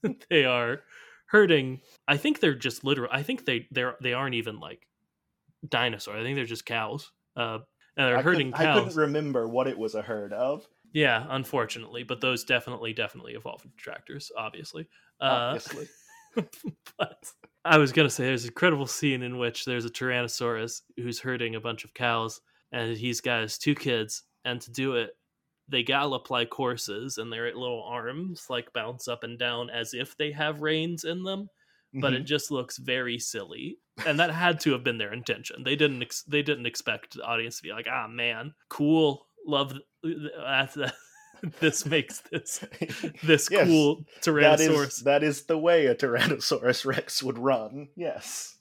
[0.29, 0.81] they are
[1.27, 1.79] herding.
[2.07, 3.09] I think they're just literal.
[3.11, 4.87] I think they they're they aren't even like
[5.67, 6.19] dinosaurs.
[6.19, 7.11] I think they're just cows.
[7.35, 7.59] Uh,
[7.95, 10.67] and they're I herding couldn't, I couldn't remember what it was a herd of.
[10.91, 14.87] Yeah, unfortunately, but those definitely, definitely evolved into tractors, obviously.
[15.19, 15.87] Uh, Obviously.
[16.97, 17.23] but
[17.65, 21.55] I was gonna say there's an incredible scene in which there's a Tyrannosaurus who's herding
[21.55, 22.41] a bunch of cows,
[22.71, 25.11] and he's got his two kids, and to do it,
[25.73, 30.15] they gallop like horses, and their little arms like bounce up and down as if
[30.15, 31.49] they have reins in them,
[31.95, 32.17] but Mhm.
[32.17, 33.79] it just looks very silly.
[34.05, 35.63] And that had to have been their intention.
[35.63, 36.01] They didn't.
[36.01, 40.31] Ex- they didn't expect the audience to be like, "Ah, man, cool, love th- th-
[40.75, 40.93] that."
[41.59, 42.59] this makes this
[43.23, 47.89] this Yes, cool that Tyrannosaurus is that is the way a Tyrannosaurus Rex would run.
[47.97, 48.57] Yes.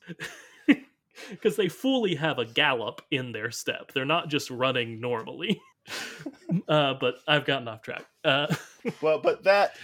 [1.31, 3.93] because they fully have a gallop in their step.
[3.93, 5.61] They're not just running normally.
[6.69, 8.05] uh, but I've gotten off track.
[8.25, 8.55] Uh,
[9.01, 9.77] Well, but that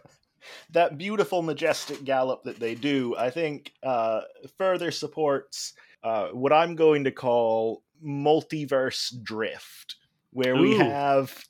[0.70, 4.20] that beautiful, majestic gallop that they do, I think, uh,
[4.56, 5.72] further supports
[6.04, 9.96] uh, what I'm going to call multiverse drift,
[10.32, 11.44] where we have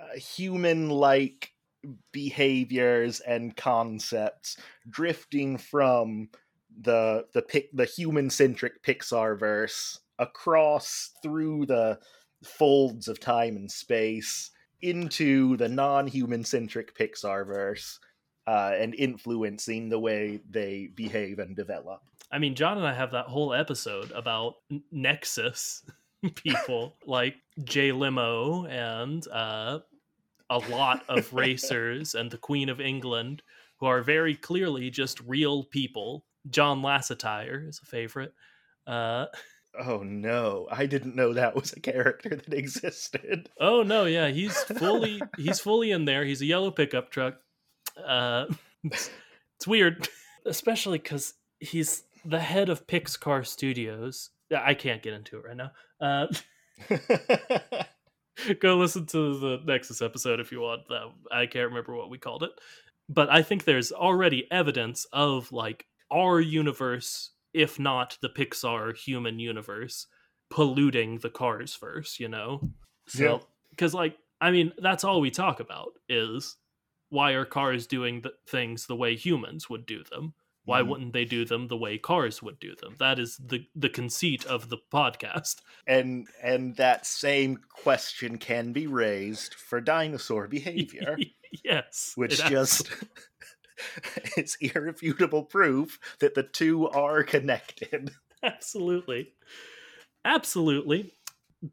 [0.00, 1.52] uh, human-like
[2.12, 4.56] behaviors and concepts
[4.88, 6.28] drifting from
[6.80, 11.98] the the pic, the human-centric Pixar verse across through the
[12.44, 14.50] folds of time and space
[14.80, 18.00] into the non-human centric Pixar verse
[18.46, 22.00] uh, and influencing the way they behave and develop.
[22.30, 24.54] I mean, John and I have that whole episode about
[24.90, 25.84] Nexus
[26.34, 29.80] people like Jay Limo and uh,
[30.50, 33.42] a lot of racers and the Queen of England
[33.78, 36.24] who are very clearly just real people.
[36.50, 38.32] John Lasseter is a favorite.
[38.86, 39.26] Uh,
[39.78, 43.48] Oh no, I didn't know that was a character that existed.
[43.60, 46.24] Oh no, yeah, he's fully he's fully in there.
[46.24, 47.36] He's a yellow pickup truck.
[48.04, 48.46] Uh,
[48.84, 49.10] it's,
[49.56, 50.08] it's weird,
[50.46, 54.30] especially because he's the head of Pixcar Studios.
[54.54, 55.70] I can't get into it right now.
[56.00, 56.26] Uh,
[58.60, 60.82] go listen to the Nexus episode if you want.
[61.30, 62.50] I can't remember what we called it,
[63.08, 69.38] but I think there's already evidence of like our universe, if not the Pixar human
[69.38, 70.06] universe,
[70.50, 72.18] polluting the Cars verse.
[72.20, 72.60] You know,
[73.14, 73.38] Yeah.
[73.38, 76.56] so because like I mean that's all we talk about is
[77.08, 80.34] why are cars doing the things the way humans would do them.
[80.64, 80.88] Why Mhm.
[80.88, 82.94] wouldn't they do them the way cars would do them?
[82.98, 85.60] That is the the conceit of the podcast.
[85.86, 91.18] and and that same question can be raised for dinosaur behavior,
[91.64, 92.88] yes, which just
[94.36, 98.10] it's irrefutable proof that the two are connected.
[98.42, 99.32] absolutely
[100.24, 101.12] absolutely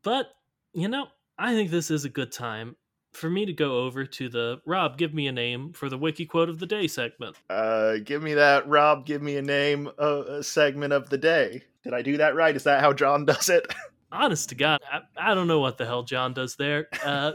[0.03, 0.27] but
[0.73, 1.07] you know
[1.37, 2.75] i think this is a good time
[3.11, 6.25] for me to go over to the rob give me a name for the wiki
[6.27, 9.03] quote of the day segment Uh, give me that, Rob.
[9.05, 11.63] Give me a name, uh, a segment of the day.
[11.83, 12.55] Did I do that right?
[12.55, 13.65] Is that how John does it?
[14.11, 17.31] honest to god i, I don't know what the hell john does there uh,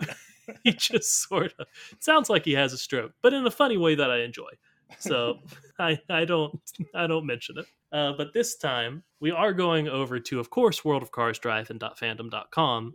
[0.65, 1.67] he just sort of
[2.01, 4.49] sounds like he has a stroke but in a funny way that i enjoy
[4.99, 5.39] so
[5.79, 6.59] i i don't
[6.95, 10.81] i don't mention it Uh, but this time we are going over to, of course,
[10.81, 12.95] worldofcarsdrive.fandom.com.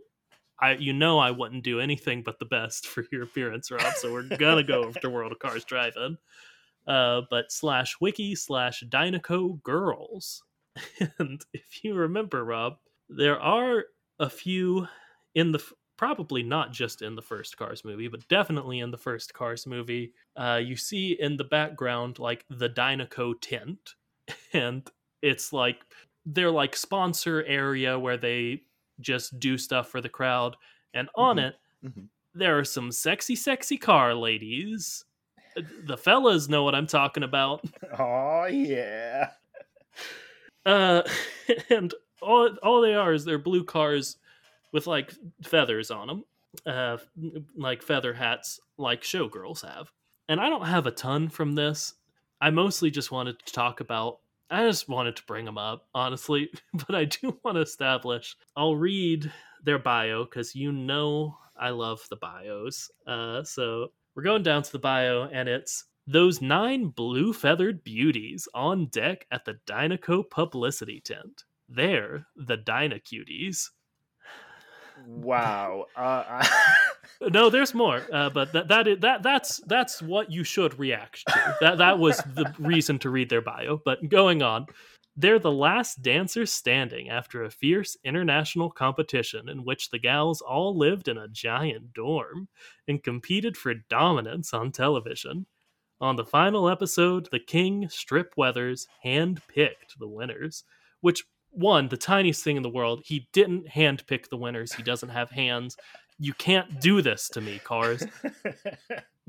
[0.62, 3.94] I, you know, I wouldn't do anything but the best for your appearance, Rob.
[3.96, 6.18] So we're gonna go over to World of Cars Drive-In.
[6.86, 10.42] Uh, but slash wiki slash Dinoco girls,
[11.18, 12.78] and if you remember, Rob,
[13.08, 13.84] there are
[14.18, 14.88] a few
[15.34, 15.62] in the
[16.00, 20.14] probably not just in the first Cars movie, but definitely in the first Cars movie.
[20.34, 23.96] Uh, you see in the background like the Dinoco tent,
[24.54, 24.90] and
[25.20, 25.84] it's like
[26.24, 28.62] their like sponsor area where they
[29.00, 30.56] just do stuff for the crowd,
[30.94, 31.46] and on Mhm.
[31.48, 32.08] it Mhm.
[32.32, 35.04] there are some sexy, sexy car ladies.
[35.56, 37.62] The fellas know what I'm talking about.
[37.98, 39.32] Oh yeah.
[40.64, 41.02] Uh,
[41.70, 44.16] and all all they are is they're blue cars
[44.72, 45.12] with like
[45.42, 46.24] feathers on them,
[46.66, 46.98] uh,
[47.56, 49.90] like feather hats, like showgirls have.
[50.28, 51.94] And I don't have a ton from this.
[52.40, 54.18] I mostly just wanted to talk about.
[54.50, 58.36] I just wanted to bring them up, honestly, but I do want to establish.
[58.56, 59.30] I'll read
[59.62, 62.90] their bio because you know I love the bios.
[63.06, 68.48] Uh, so we're going down to the bio, and it's those nine blue feathered beauties
[68.54, 71.44] on deck at the Dinoco publicity tent.
[71.68, 73.68] They're the Dynacuties.
[75.06, 75.86] Wow.
[75.96, 76.46] Uh,
[77.28, 81.26] No, there's more, uh, but that that is, that that's that's what you should react
[81.28, 81.56] to.
[81.60, 83.78] That that was the reason to read their bio.
[83.84, 84.66] But going on,
[85.16, 90.74] they're the last dancers standing after a fierce international competition in which the gals all
[90.76, 92.48] lived in a giant dorm
[92.88, 95.44] and competed for dominance on television.
[96.00, 100.64] On the final episode, the king Strip Weathers hand-picked the winners,
[101.02, 104.72] which one, the tiniest thing in the world, he didn't handpick the winners.
[104.72, 105.76] He doesn't have hands.
[106.18, 108.04] You can't do this to me, cars.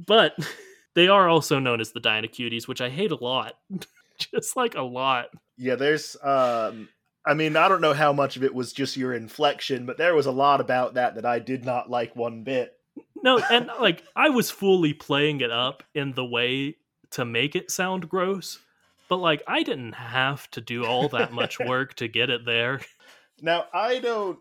[0.05, 0.35] But
[0.95, 3.53] they are also known as the Dynacuties, which I hate a lot.
[4.17, 5.29] Just like a lot.
[5.57, 6.89] yeah, there's um
[7.25, 10.15] I mean, I don't know how much of it was just your inflection, but there
[10.15, 12.73] was a lot about that that I did not like one bit.
[13.23, 16.77] No, and like I was fully playing it up in the way
[17.11, 18.59] to make it sound gross,
[19.11, 22.79] but like I didn't have to do all that much work to get it there.
[23.43, 24.37] Now, I don't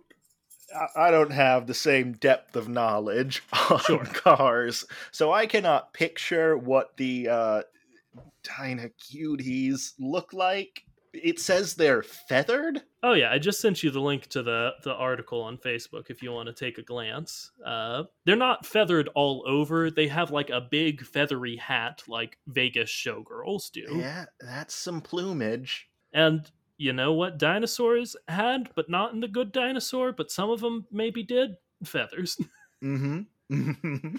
[0.95, 4.05] I- don't have the same depth of knowledge on Sure.
[4.05, 7.63] cars, so I cannot picture what the uh
[8.45, 10.85] Dyna cuties look like.
[11.13, 12.83] It says they're feathered.
[13.03, 16.23] Oh yeah, I just sent you the link to the the article on Facebook if
[16.23, 17.51] you want to take a glance.
[17.65, 19.91] Uh, they're not feathered all over.
[19.91, 23.87] They have like a big feathery hat, like Vegas showgirls do.
[23.91, 25.89] Yeah, that's some plumage.
[26.13, 30.61] And you know what dinosaurs had, but not in the good dinosaur, but some of
[30.61, 32.39] them maybe did feathers.
[32.83, 33.21] Mm-hmm.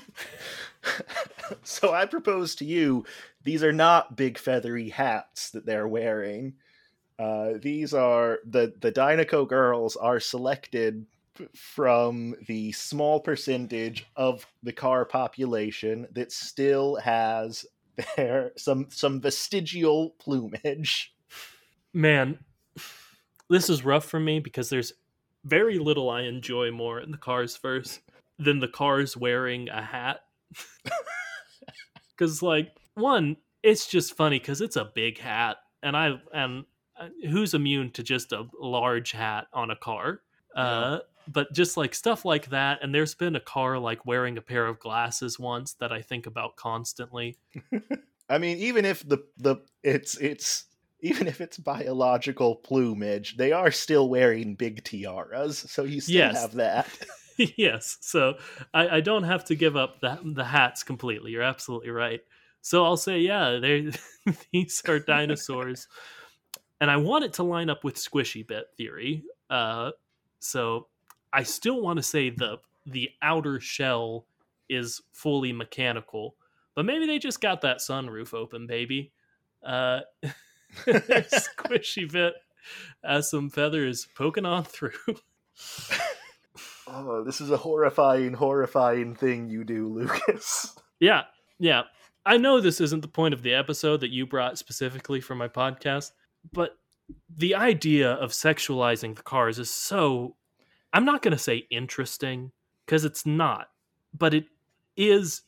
[1.64, 3.06] so I propose to you,
[3.44, 6.54] these are not big feathery hats that they're wearing.
[7.22, 11.06] Uh, these are the the Dinoco girls are selected
[11.56, 17.66] from the small percentage of the car population that still has
[18.16, 21.14] their some some vestigial plumage.
[21.94, 22.40] Man,
[23.50, 24.94] this is rough for me because there's
[25.44, 28.00] very little I enjoy more in the cars first
[28.40, 30.22] than the cars wearing a hat.
[32.22, 36.66] Because, like, one, it's just funny because it's a big hat, and I and
[37.24, 40.22] who's immune to just a large hat on a car?
[40.56, 44.42] Uh, but just like stuff like that, and there's been a car like wearing a
[44.42, 47.38] pair of glasses once that I think about constantly.
[48.30, 50.66] I mean, even if the the it's it's
[51.02, 56.36] even if it's biological plumage, they are still wearing big tiaras, so you still Yes.
[56.36, 56.88] have that.
[57.58, 58.38] yes, so
[58.74, 61.32] I, I don't have to give up the the hats completely.
[61.32, 62.22] You're absolutely right.
[62.62, 63.92] So I'll say, yeah, they
[64.52, 65.88] these are dinosaurs,
[66.82, 69.24] and I want it to line up with squishy bit theory.
[69.50, 69.92] Uh,
[70.40, 70.88] so
[71.32, 74.26] I still want to say the the outer shell
[74.68, 76.36] is fully mechanical,
[76.76, 79.14] but maybe they just got that sunroof open, baby.
[79.64, 80.02] Uh,
[80.86, 82.34] squishy bit
[83.04, 84.92] has some feathers poking on through.
[86.94, 90.76] Oh, this is a horrifying, horrifying thing you do, Lucas.
[91.00, 91.24] Yeah,
[91.58, 91.84] yeah.
[92.28, 95.48] I know this isn't the point of the episode that you brought specifically for my
[95.48, 96.12] podcast,
[96.54, 96.78] but
[97.38, 100.36] the idea of sexualizing the cars is so
[100.94, 102.52] I'm not going to say interesting
[102.86, 103.70] because it's not,
[104.18, 104.46] but it
[104.98, 105.42] is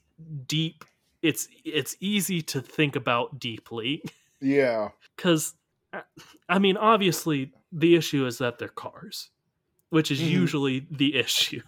[0.48, 0.86] deep.
[1.22, 4.04] It's it's easy to think about deeply
[4.42, 4.90] Yeah.
[5.18, 5.54] cuz
[6.50, 9.30] I mean obviously the issue is that they're cars,
[9.90, 10.30] which is Mhm.
[10.30, 11.62] usually the issue.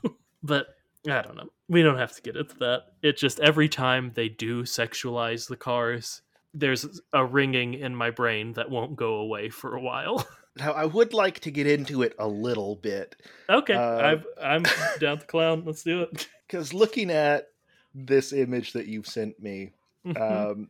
[0.43, 0.75] but
[1.07, 1.49] I don't know.
[1.67, 2.93] We don't have to get into that.
[3.03, 6.21] It just every time they do sexualize the cars,
[6.57, 10.25] there's a ringing in my brain that won't go away for a while.
[10.57, 13.17] Now, I would like to get into it a little bit
[13.49, 14.63] okay, Uh, I've, I'm
[15.01, 15.63] down the clown.
[15.65, 16.29] Let's do it.
[16.47, 17.49] because looking at
[17.93, 19.73] this image that you've sent me,
[20.05, 20.21] Mm-hmm.
[20.21, 20.69] um,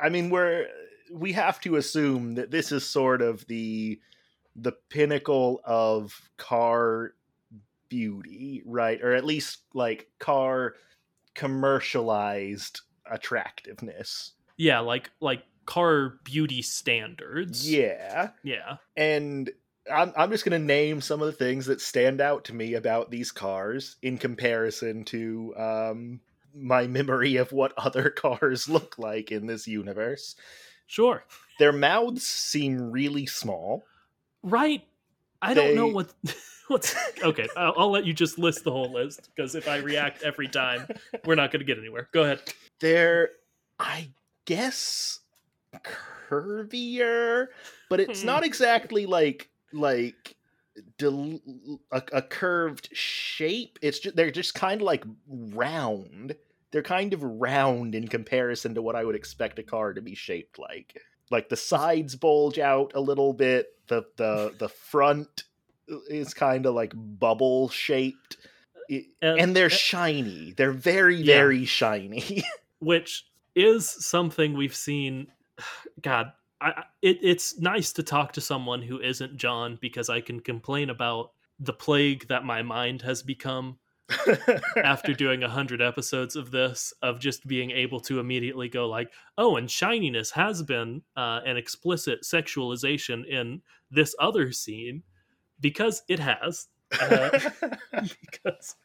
[0.00, 0.66] I mean, we're
[1.12, 4.00] we have to assume that this is sort of the
[4.56, 7.14] the pinnacle of car
[7.88, 9.00] beauty, right?
[9.00, 10.74] Or at least like car
[11.34, 12.80] commercialized
[13.10, 14.32] attractiveness.
[14.58, 17.70] Yeah, like like car beauty standards.
[17.70, 18.30] Yeah.
[18.42, 18.76] yeah.
[18.96, 19.50] And
[19.92, 22.72] I'm, I'm just going to name some of the things that stand out to me
[22.72, 26.20] about these cars in comparison to um,
[26.54, 30.36] my memory of what other cars look like in this universe.
[30.86, 31.24] Sure.
[31.58, 33.84] Their mouths seem really small.
[34.42, 34.84] Right.
[35.42, 36.12] I don't know what
[36.68, 37.46] what's okay.
[37.56, 40.88] I'll, I'll let you just list the whole list because if I react every time,
[41.26, 42.08] we're not going to get anywhere.
[42.12, 42.40] Go ahead.
[42.80, 43.30] They're,
[43.78, 44.08] I
[44.48, 45.20] guess,
[46.28, 47.48] curvier,
[47.90, 48.26] but it's Hmm.
[48.26, 50.36] not exactly like like
[50.96, 51.40] del-
[51.92, 53.78] a, a curved shape.
[53.82, 56.34] It's just they're just kind of like round.
[56.70, 60.14] They're kind of round in comparison to what I would expect a car to be
[60.14, 61.00] shaped like.
[61.30, 63.66] Like the sides bulge out a little bit.
[63.88, 65.44] The the the front
[66.08, 68.36] is kind of like bubble shaped.
[68.88, 70.52] It- And- and they're shiny.
[70.56, 71.34] They're very Yeah.
[71.36, 72.42] very shiny.
[72.80, 73.26] which
[73.58, 75.28] is something we've seen.
[76.02, 80.40] God, I, it, it's nice to talk to someone who isn't John because I can
[80.40, 83.78] complain about the plague that my mind has become
[84.76, 89.12] after doing a hundred episodes of this of just being able to immediately go like
[89.36, 95.02] oh and shininess has been uh, an explicit sexualization in this other scene
[95.60, 96.68] because it has
[97.00, 97.38] uh,
[98.30, 98.76] because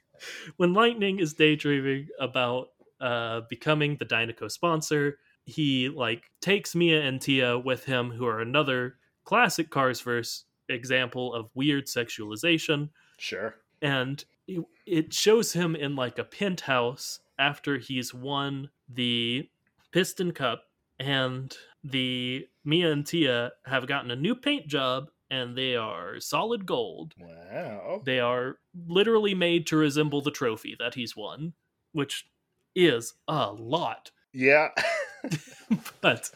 [0.57, 2.69] when lightning is daydreaming about
[3.03, 8.39] uh, becoming the dinoco sponsor he like takes mia and tia with him who are
[8.39, 8.95] another
[9.25, 13.55] classic cars verse example of weird sexualization sure.
[13.81, 19.49] and it- it shows him in like a penthouse after he's won the
[19.91, 20.63] piston cup
[20.99, 26.65] and the mia and tia have gotten a new paint job and they are solid
[26.65, 28.01] gold Wow.
[28.05, 31.53] they are literally made to resemble the trophy that he's won
[31.91, 32.27] which
[32.76, 34.11] is a lot.
[34.36, 34.69] Yeah.
[36.01, 36.32] but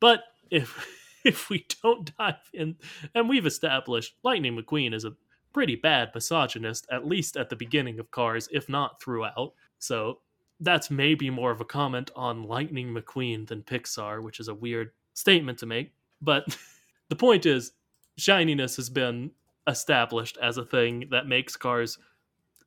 [0.00, 0.20] but
[0.50, 0.86] if
[1.24, 2.76] if we don't dive in
[3.14, 5.12] and we've established lightning mcqueen is a
[5.52, 9.52] pretty bad misogynist at least at the beginning of cars if not throughout.
[9.78, 10.20] So
[10.60, 14.92] that's maybe more of a comment on lightning mcqueen than pixar which is a weird
[15.12, 15.92] statement to make.
[16.22, 16.56] But
[17.10, 17.72] the point is
[18.16, 19.30] shininess has been
[19.66, 21.98] established as a thing that makes cars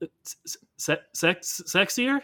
[0.04, 0.06] uh,
[0.78, 2.22] se- sex sexier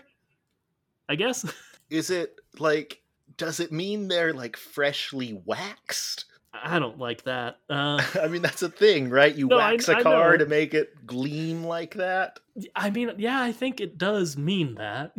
[1.13, 1.45] i guess
[1.89, 3.01] Is it like
[3.37, 6.25] does it mean they're like freshly waxed?
[6.53, 9.33] i don't like that uh I mean that's a thing, right?
[9.35, 12.39] You No, wax I a car to make it gleam like that.
[12.75, 15.15] I mean, yeah, I think it does mean that.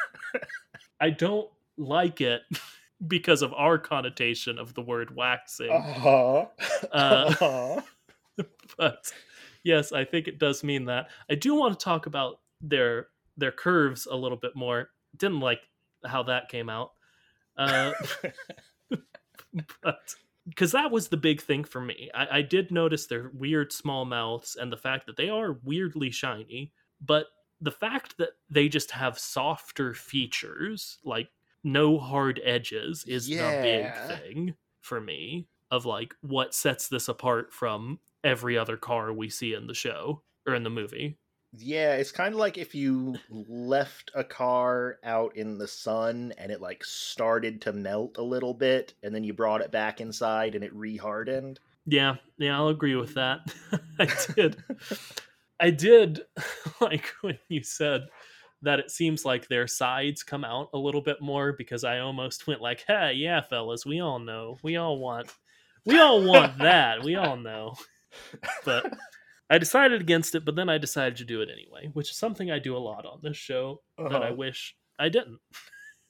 [1.00, 2.42] I don't like it
[3.06, 5.70] because of our connotation of the word waxing.
[5.70, 6.46] Uh-huh.
[6.92, 7.80] Uh, uh-huh.
[8.76, 9.12] But
[9.62, 11.08] yes, I think it does mean that.
[11.30, 14.90] I do want to talk about their their curves a little bit more.
[15.16, 15.60] Didn't like
[16.04, 16.92] how that came out.
[17.56, 17.92] Uh,
[19.82, 20.14] but
[20.48, 22.10] because that was the big thing for me.
[22.14, 26.10] I, I did notice their weird small mouths and the fact that they are weirdly
[26.10, 27.26] shiny, but
[27.60, 31.28] the fact that they just have softer features, like
[31.62, 37.52] no hard edges, is the big thing for me of like what sets this apart
[37.52, 41.18] from every other car we see in the show or in the movie.
[41.54, 46.50] Yeah, it's kind of like if you left a car out in the sun and
[46.50, 50.54] it like started to melt a little bit and then you brought it back inside
[50.54, 51.58] and it rehardened.
[51.84, 53.40] Yeah, yeah, I'll agree with that.
[53.98, 54.56] I did.
[55.60, 56.22] I did
[56.80, 58.02] like when you said
[58.62, 62.46] that it seems like their sides come out a little bit more because I almost
[62.46, 64.58] went like, "Hey, yeah, fellas, we all know.
[64.62, 65.30] We all want
[65.84, 67.02] we all want that.
[67.02, 67.74] We all know."
[68.64, 68.92] But
[69.52, 72.50] I decided against it, but then I decided to do it anyway, which is something
[72.50, 74.34] I do a lot on this show that I Uh-huh.
[74.34, 75.40] wish I didn't.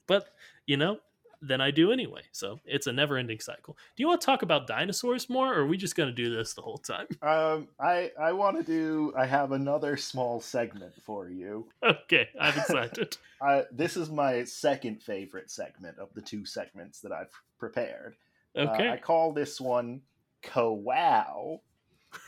[0.09, 0.31] But,
[0.67, 0.99] you know,
[1.41, 2.23] then I do anyway.
[2.33, 3.77] So it's a never ending cycle.
[3.97, 6.35] Do you want to talk about dinosaurs more, or are we just going to do
[6.35, 7.07] this the whole time?
[7.23, 9.13] Um, I I want to do.
[9.17, 11.69] I have another small segment for you.
[11.83, 13.17] Okay, I'm excited.
[13.41, 18.17] I this is my second favorite segment of the two segments that I've prepared.
[18.57, 20.03] Uh, Okay, I call this one
[20.43, 21.61] "Kawow."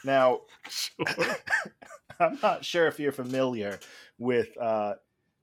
[0.05, 1.07] Now, sure.
[2.21, 3.81] I'm not sure if you're familiar
[4.19, 4.95] with uh,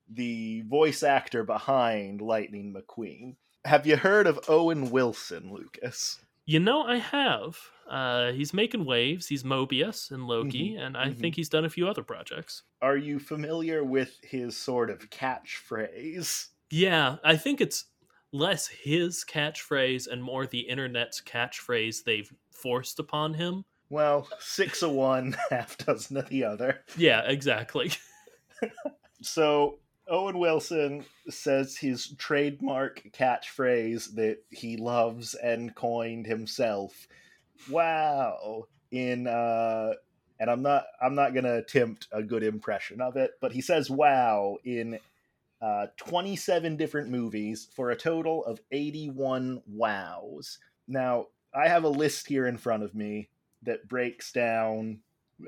[0.09, 3.35] the voice actor behind Lightning McQueen.
[3.65, 6.19] Have you heard of Owen Wilson, Lucas?
[6.45, 7.57] You know, I have.
[7.89, 9.27] Uh, he's making waves.
[9.27, 11.19] He's Mobius and Loki, and I mhm.
[11.19, 12.63] think he's done a few other projects.
[12.81, 16.47] Are you familiar with his sort of catchphrase?
[16.69, 17.85] Yeah, I think it's
[18.31, 23.65] less his catchphrase and more the internet's catchphrase they've forced upon him.
[23.91, 26.79] Well, six of one, half dozen of the other.
[26.97, 27.91] Yeah, exactly.
[29.21, 29.77] So
[30.07, 37.07] Owen Wilson says his trademark catchphrase that he loves and coined himself.
[37.69, 38.65] Wow.
[38.91, 39.93] In uh
[40.39, 43.61] and I'm not I'm not going to attempt a good impression of it, but he
[43.61, 44.99] says wow in
[45.61, 50.57] uh 27 different movies for a total of 81 wows.
[50.87, 53.29] Now, I have a list here in front of me
[53.63, 54.99] that breaks down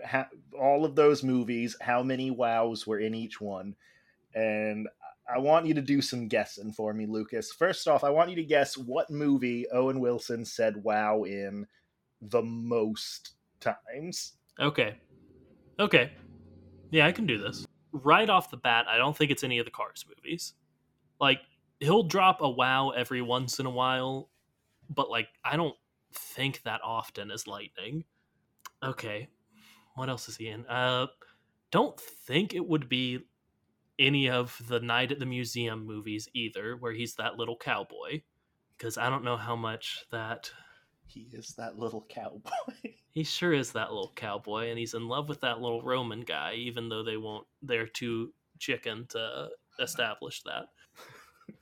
[0.06, 3.76] ha- all of those movies, how many wows were in each one.
[4.36, 4.88] And
[5.34, 7.52] I want you to do some guessing for me, Lucas.
[7.52, 11.68] First off, I want you to guess what movie Owen Wilson said wow in
[12.22, 14.34] the most times.
[14.60, 14.98] Okay.
[15.80, 16.12] Okay.
[16.92, 17.66] Yeah, I can do this.
[17.92, 20.54] Right off the bat, I don't think it's any of the Cars movies.
[21.20, 21.40] Like,
[21.80, 24.30] he'll drop a wow every once in a while,
[24.90, 25.76] but, like, I don't
[26.16, 28.06] think that often as Lightning.
[28.84, 29.28] Okay.
[29.96, 30.66] What else is he in?
[30.66, 31.08] Uh,
[31.72, 33.20] don't think it would be
[34.00, 38.22] any of the Night at the Museum movies either, where he's that little cowboy.
[38.78, 40.52] Because I don't know how much that
[41.06, 42.50] He is that little cowboy.
[43.12, 46.56] he sure is that little cowboy, and he's in love with that little Roman guy,
[46.56, 47.46] even though they won't.
[47.62, 49.50] They're too chicken to
[49.80, 50.66] establish that.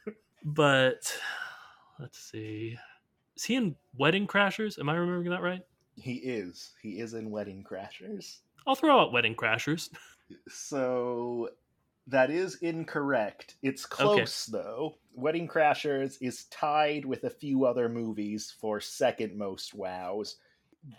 [0.46, 1.18] but
[2.00, 2.78] let's see.
[3.42, 4.78] Is he in Wedding Crashers?
[4.78, 5.66] Am I remembering that right?
[5.96, 6.74] he is.
[6.80, 8.38] He is in Wedding Crashers.
[8.68, 9.90] I'll throw out Wedding Crashers.
[10.48, 11.50] So
[12.08, 13.56] that is incorrect.
[13.64, 14.96] It's close though.
[15.14, 20.38] Wedding Crashers is tied with a few other movies for second most wows.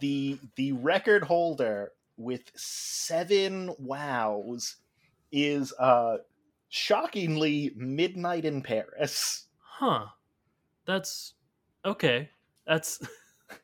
[0.01, 4.77] The the record holder with 7 wows
[5.31, 6.19] is uh
[6.69, 9.47] shockingly Midnight in Paris.
[9.61, 10.09] Huh.
[10.85, 11.33] That's
[11.85, 12.31] okay.
[12.67, 13.01] That's.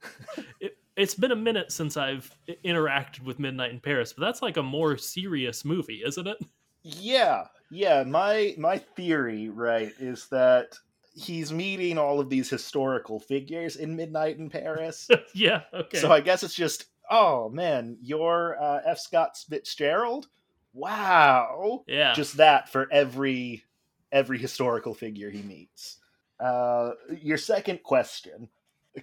[0.60, 2.30] it, it's been a minute since I've
[2.64, 6.38] interacted with Midnight in Paris, but that's like a more serious movie, isn't it?
[6.82, 8.02] Yeah, yeah.
[8.02, 10.76] My my theory, right, is that
[11.14, 15.08] he's meeting all of these historical figures in Midnight in Paris.
[15.34, 15.62] yeah.
[15.72, 15.98] Okay.
[15.98, 18.98] So I guess it's just, oh man, you're uh, F.
[18.98, 20.26] Scott Fitzgerald.
[20.74, 22.12] Wow, yeah.
[22.12, 23.64] just that for every
[24.12, 25.98] every historical figure he meets.
[26.40, 28.48] Uh, your second question,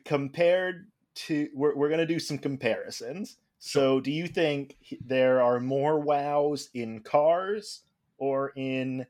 [0.04, 3.38] compared to, we're we're gonna do some comparisons.
[3.60, 7.82] So, do you think there are more wows in Cars
[8.18, 9.06] or in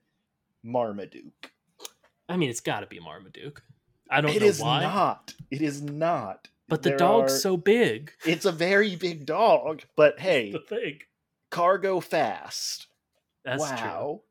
[0.64, 1.52] Marmaduke?
[2.30, 3.62] I mean, it's got to be Marmaduke.
[4.10, 5.34] I don't It know is why, not.
[5.52, 6.48] It is not.
[6.68, 8.12] but the There dog's are- so big.
[8.26, 11.00] It's a very big dog, but hey, The thing.
[11.52, 12.88] cargo fast.
[13.44, 14.22] That's wow.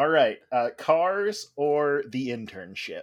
[0.00, 0.38] All right.
[0.50, 3.02] Uh, cars or the internship?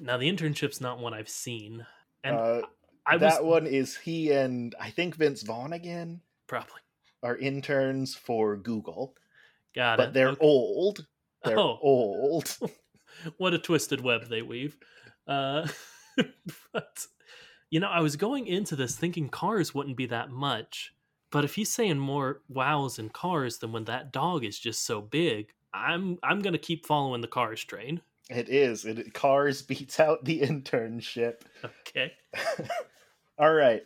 [0.00, 1.86] Now the internship's not one I've seen,
[2.24, 2.62] and uh,
[3.06, 6.80] I was that one is he and I think Vince Vaughn again probably
[7.22, 9.14] are interns for Google,
[9.74, 10.06] got but it.
[10.06, 10.38] But they're Okay.
[10.40, 11.06] old.
[11.44, 11.78] They're Oh.
[11.82, 12.56] old.
[13.36, 14.78] what a twisted web they weave.
[15.26, 15.68] Uh,
[16.72, 17.06] but
[17.68, 20.94] you know, I was going into this thinking cars wouldn't be that much,
[21.30, 25.02] but if he's saying more wows in cars than when that dog is just so
[25.02, 28.00] big, I'm I'm gonna keep following the cars train.
[28.28, 28.84] it is.
[28.84, 31.42] It, cars beats out the internship.
[31.64, 32.12] Okay.
[33.38, 33.82] All right.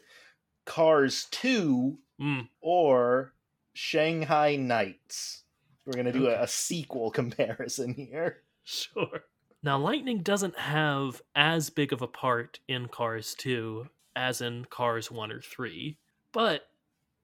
[0.65, 3.33] Cars 2 Mm, or
[3.73, 5.43] Shanghai Nights.
[5.85, 6.35] We're going to do Okay.
[6.37, 8.43] a, a sequel comparison here.
[8.63, 9.25] sure.
[9.65, 15.11] Now, Lightning doesn't have as big of a part in Cars 2 as in Cars
[15.11, 15.99] 1 or 3,
[16.31, 16.69] but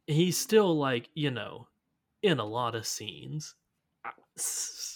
[0.08, 1.68] he's still, like, you know,
[2.22, 3.54] in a lot of scenes.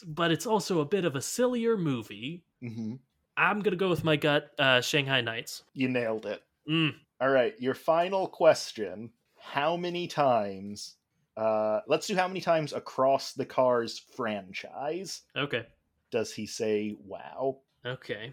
[0.06, 2.44] But it's also a bit of a sillier movie.
[2.60, 2.94] hmm
[3.36, 5.64] I'm going to go with my gut uh, Shanghai Nights.
[5.72, 6.40] You nailed it.
[6.70, 9.10] Mm, All right, your final question.
[9.40, 10.94] How many times?
[11.36, 15.66] Uh, let's do how many times across the Cars franchise okay.
[16.12, 17.58] does he say wow?
[17.84, 18.32] Okay.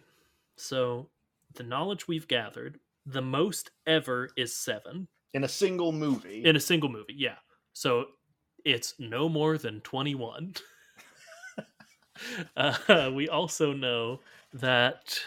[0.56, 1.10] So,
[1.56, 5.08] the knowledge we've gathered, the most ever is seven.
[5.34, 6.44] In a single movie.
[6.46, 7.38] in a single movie yeah
[7.74, 8.06] so
[8.66, 10.54] it's no more than 21
[12.56, 14.20] uh, we also know
[14.54, 15.20] that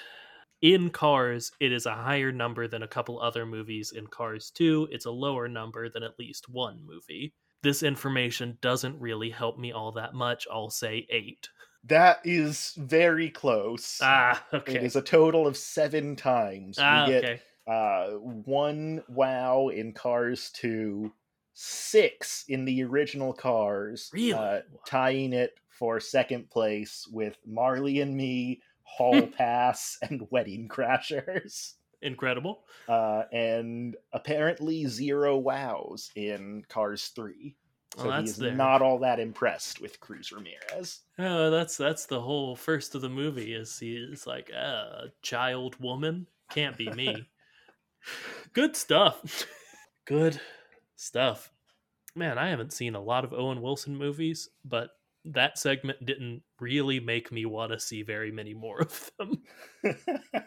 [0.63, 4.89] in cars it is a higher number than a couple other movies in cars 2
[4.91, 7.33] it's a lower number than at least one movie
[7.63, 11.49] this information doesn't really help me all that much i'll say 8
[11.87, 13.99] That is very close.
[14.03, 14.83] Ah, okay.
[14.85, 16.79] is a total of seven times.
[16.81, 17.43] Ah, we get okay.
[17.67, 21.13] uh, one wow in Cars 2,
[21.53, 24.33] six in the original Cars, Really?
[24.33, 31.75] uh, tying it for second place with Marley and Me, Hall Pass, and Wedding Crashers.
[32.03, 32.65] Incredible.
[32.89, 37.57] Uh, and apparently zero wows in Cars 3.
[37.97, 41.01] So Well, he is not all that impressed with Cruz Ramirez.
[41.19, 43.55] Oh, that's that's the whole first of the movie.
[43.55, 46.27] Is he is like a child woman?
[46.51, 47.29] Can't be me.
[48.53, 49.47] Good stuff.
[50.07, 50.41] Good
[50.97, 51.53] stuff.
[52.17, 54.91] Man, I haven't seen a lot of Owen Wilson movies, but
[55.27, 59.43] that segment didn't really make me want to see very many more of them.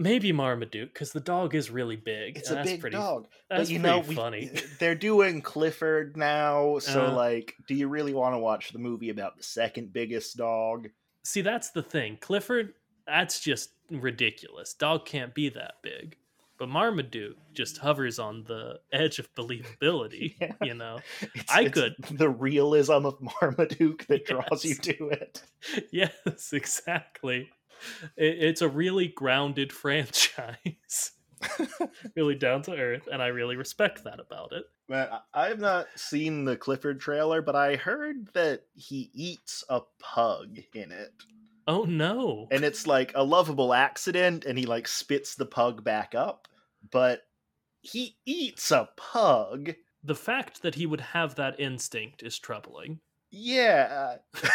[0.00, 2.36] Maybe Marmaduke, because the dog is really big.
[2.38, 3.26] it's a that's big pretty, dog.
[3.50, 4.50] That's but you pretty know, we, funny.
[4.78, 7.12] they're doing Clifford now, so Uh.
[7.14, 10.88] like, do you really want to watch the movie about the second biggest dog?
[11.24, 12.16] See, that's the thing.
[12.20, 12.74] Clifford,
[13.08, 14.72] that's just ridiculous.
[14.74, 16.16] Dog can't be that big.
[16.58, 20.52] But Marmaduke just hovers on the edge of believability, Yeah.
[20.62, 20.98] you know?
[21.34, 21.94] It's, I it's could.
[22.10, 25.42] the realism of Marmaduke that draws you to it.
[25.92, 27.48] yes, exactly.
[28.16, 31.12] It, it's a really grounded franchise.
[32.16, 34.64] really down to earth, and I really respect that about it.
[34.88, 40.58] Man, I've not seen the Clifford trailer, but I heard that he eats a pug
[40.74, 41.12] in it.
[41.68, 42.48] Oh no.
[42.50, 46.48] And it's like a lovable accident, and he like spits the pug back up,
[46.90, 47.20] but
[47.82, 49.74] he eats a pug.
[50.02, 52.98] the fact that he would have that instinct is troubling.
[53.30, 54.16] Yeah.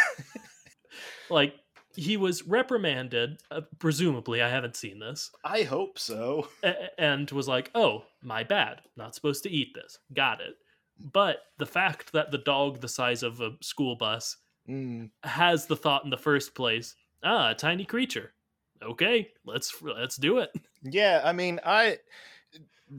[1.30, 1.56] Like,
[1.96, 6.48] he was reprimanded, uh, presumably, I haven't seen this, I hope so.
[6.64, 8.82] a- and was like, "Oh, my bad.
[8.98, 9.98] Not supposed to eat this.
[10.14, 10.56] Got it."
[11.00, 14.38] But the fact that the dog the size of a school bus
[14.70, 15.10] Mm.
[15.24, 18.34] has the thought in the first place, ah, a tiny creature.
[18.82, 20.52] Okay, let's let's do it.
[20.86, 22.00] Yeah, I mean, I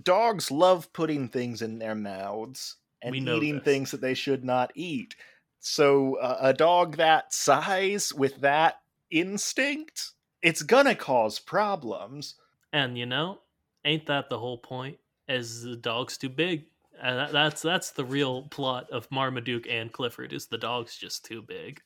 [0.02, 3.64] dogs love putting things in their mouths and eating this.
[3.64, 5.14] things that they should not eat.
[5.60, 8.76] So uh, a dog that size with that
[9.10, 12.36] instinct, it's gonna cause problems.
[12.72, 13.40] And you know,
[13.84, 14.96] ain't that the whole point?
[15.28, 16.64] Is the dog's too big?
[17.02, 20.32] That, that's that's the real plot of Marmaduke and Clifford.
[20.32, 21.80] Is the dog's just too big?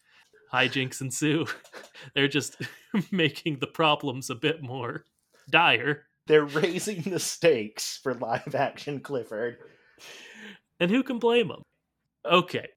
[0.53, 1.47] Hijinks ensue.
[2.15, 2.57] They're just
[3.11, 5.05] making the problems a bit more
[5.51, 6.05] dire.
[6.27, 9.57] They're raising the stakes for live action Clifford.
[10.81, 11.63] And who can blame them?
[12.25, 12.69] Okay,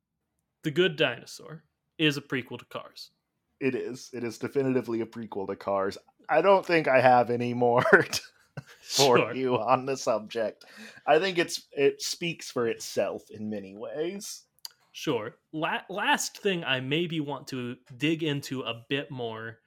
[0.63, 1.63] The Good Dinosaur
[1.97, 3.11] is a prequel to Cars.
[3.59, 4.09] It is.
[4.13, 5.97] It is definitively a prequel to Cars.
[6.29, 7.83] I don't think I have any more
[8.81, 9.35] for Sure.
[9.35, 10.65] you on the subject.
[11.05, 14.43] I think it's it speaks for itself in many ways.
[14.91, 15.35] Sure.
[15.53, 19.59] La- last thing I maybe want to dig into a bit more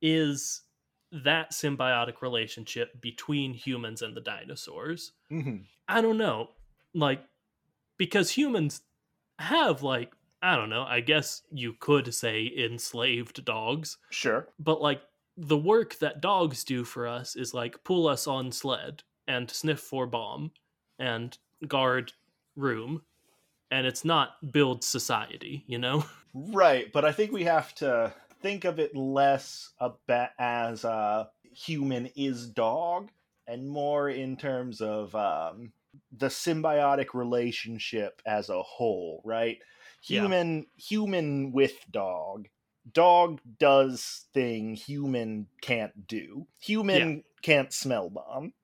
[0.00, 0.62] is
[1.12, 5.12] that symbiotic relationship between humans and the dinosaurs.
[5.30, 5.66] Mhm.
[5.88, 6.50] I don't know.
[6.94, 7.22] Like,
[7.98, 8.82] because humans
[9.38, 14.48] have, like, I don't know, I guess you could say enslaved dogs, Sure.
[14.58, 15.02] but like
[15.36, 19.80] the work that dogs do for us is like pull us on sled and sniff
[19.80, 20.52] for bomb
[20.98, 22.12] and guard
[22.56, 23.02] room
[23.72, 26.04] and it's not build society you know
[26.34, 29.70] Right, but I think we have to think of it less
[30.38, 33.10] as uh, human is dog,
[33.46, 35.72] and more in terms of um,
[36.10, 39.20] the symbiotic relationship as a whole.
[39.24, 39.58] Right,
[40.04, 40.22] Yeah.
[40.22, 42.48] human human with dog.
[42.90, 46.46] Dog does thing human can't do.
[46.60, 48.54] Human can't smell bomb.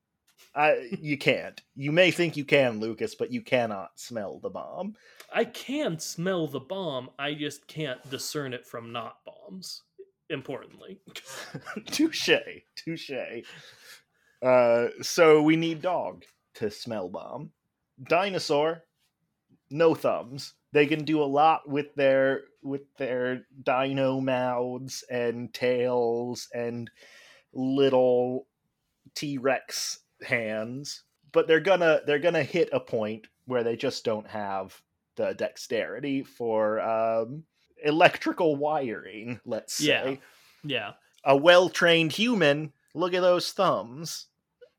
[0.58, 1.60] I, you can't.
[1.76, 4.96] You may think you can, Lucas, but you cannot smell the bomb.
[5.32, 9.82] i can smell the bomb i just can't discern it from not bombs
[10.30, 10.98] importantly
[11.86, 12.30] touche,
[12.76, 13.10] touche.
[14.42, 17.50] Uh, so we need dog to smell bomb.
[18.02, 18.84] Dinosaur,
[19.70, 20.54] no thumbs.
[20.72, 26.90] They can do a lot with their with their dino mouths and tails and
[27.52, 28.46] little
[29.14, 31.02] T Rex hands,
[31.32, 34.80] but they're gonna they're gonna hit a point where they just don't have
[35.16, 37.44] the dexterity for um,
[37.84, 39.40] electrical wiring.
[39.44, 40.16] Let's say Yeah.
[40.64, 40.92] yeah
[41.24, 44.26] a well trained human, look at those thumbs.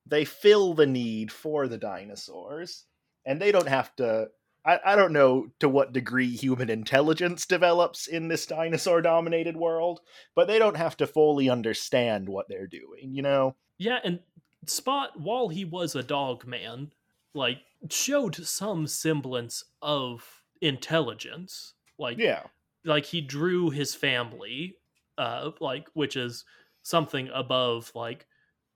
[0.06, 2.86] They fill the need for the dinosaurs.
[3.26, 4.30] And they don't have to.
[4.66, 10.02] I, I don't know to what degree human intelligence develops in this dinosaur dominated world,
[10.36, 13.56] but they don't have to fully understand what they're doing, you know?
[13.78, 14.20] yeah and
[14.68, 16.92] spot while he was a dog man
[17.34, 21.76] like showed some semblance of intelligence.
[21.98, 22.48] Like Yeah.
[22.86, 24.78] like he drew his family
[25.18, 26.46] uh like which is
[26.84, 28.28] something above like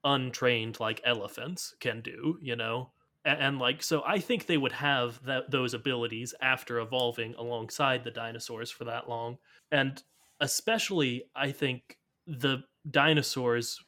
[0.04, 2.92] untrained like elephants can do you know?
[3.24, 8.04] And, and like so i think they would have that those abilities after evolving alongside
[8.04, 9.38] the dinosaurs for that long.
[9.70, 10.02] And
[10.40, 13.82] especially i think the dinosaurs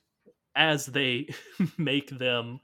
[0.57, 1.29] as they
[1.79, 2.61] make them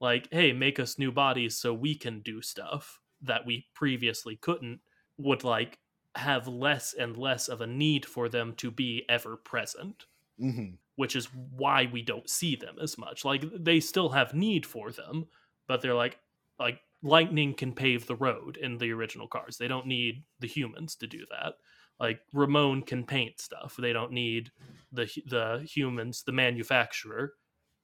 [0.00, 4.80] like hey make us new bodies so we can do stuff that we previously couldn't
[5.16, 5.78] would like
[6.14, 10.04] have less and less of a need for them to be ever present.
[10.38, 13.24] Hmm which is why we don't see them as much.
[13.24, 15.26] Like they still have need for them
[15.68, 16.18] but they're like
[16.58, 19.58] like lightning can pave the road in the original cars.
[19.58, 21.54] They don't need the humans to do that
[21.98, 23.76] like ramon can paint stuff.
[23.78, 24.50] They don't need
[24.92, 27.34] the the humans the manufacturer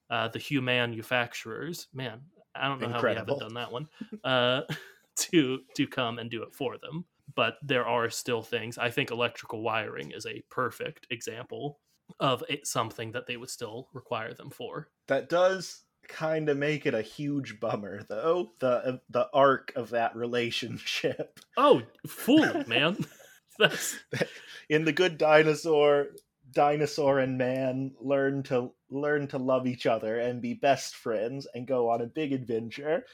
[0.09, 1.87] uh the manufacturers.
[1.93, 2.21] man
[2.55, 3.87] i don't know how we haven't done that one
[4.23, 4.61] uh
[5.15, 7.05] to to come and do it for them.
[7.35, 8.77] But there are still things.
[8.77, 11.79] I think electrical wiring is a perfect example
[12.19, 14.89] of it, something that they would still require them for.
[15.07, 18.51] That does kind of make it a huge bummer, though.
[18.59, 21.39] The the arc of that relationship.
[21.57, 22.97] Oh fully man
[24.69, 26.07] in the Good Dinosaur,
[26.51, 31.67] dinosaur and man learn to learn to love each other and be best friends and
[31.67, 33.05] go on a big adventure.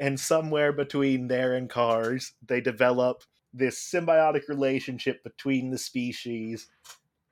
[0.00, 6.68] And somewhere between there and Cars, they develop this symbiotic relationship between the species.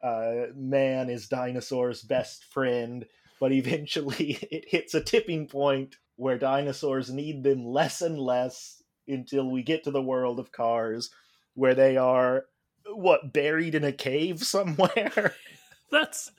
[0.02, 3.06] Uh, man is dinosaur's best friend,
[3.40, 9.48] but eventually it hits a tipping point where dinosaurs need them less and less until
[9.48, 11.10] we get to the world of Cars,
[11.56, 12.46] where they are
[12.94, 15.34] what buried in a cave somewhere.
[15.90, 16.30] that's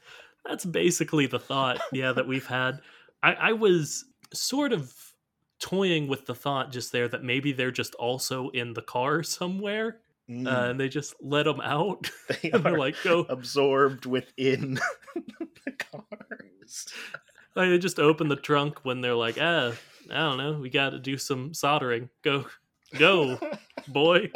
[0.45, 2.79] that's basically the thought yeah that we've had.
[3.21, 4.93] I i was sort of
[5.59, 9.99] toying with the thought just there that maybe they're just also in the car somewhere
[10.29, 12.09] Mm, uh, and they just let them out.
[12.41, 13.21] They and they're are like go.
[13.29, 14.77] absorbed within
[15.15, 16.87] the cars.
[17.55, 19.71] like, they just open the trunk when they're like ah
[20.11, 22.09] i don't know we got to do some soldering.
[22.23, 22.45] Go
[22.97, 23.39] go
[23.87, 24.31] boy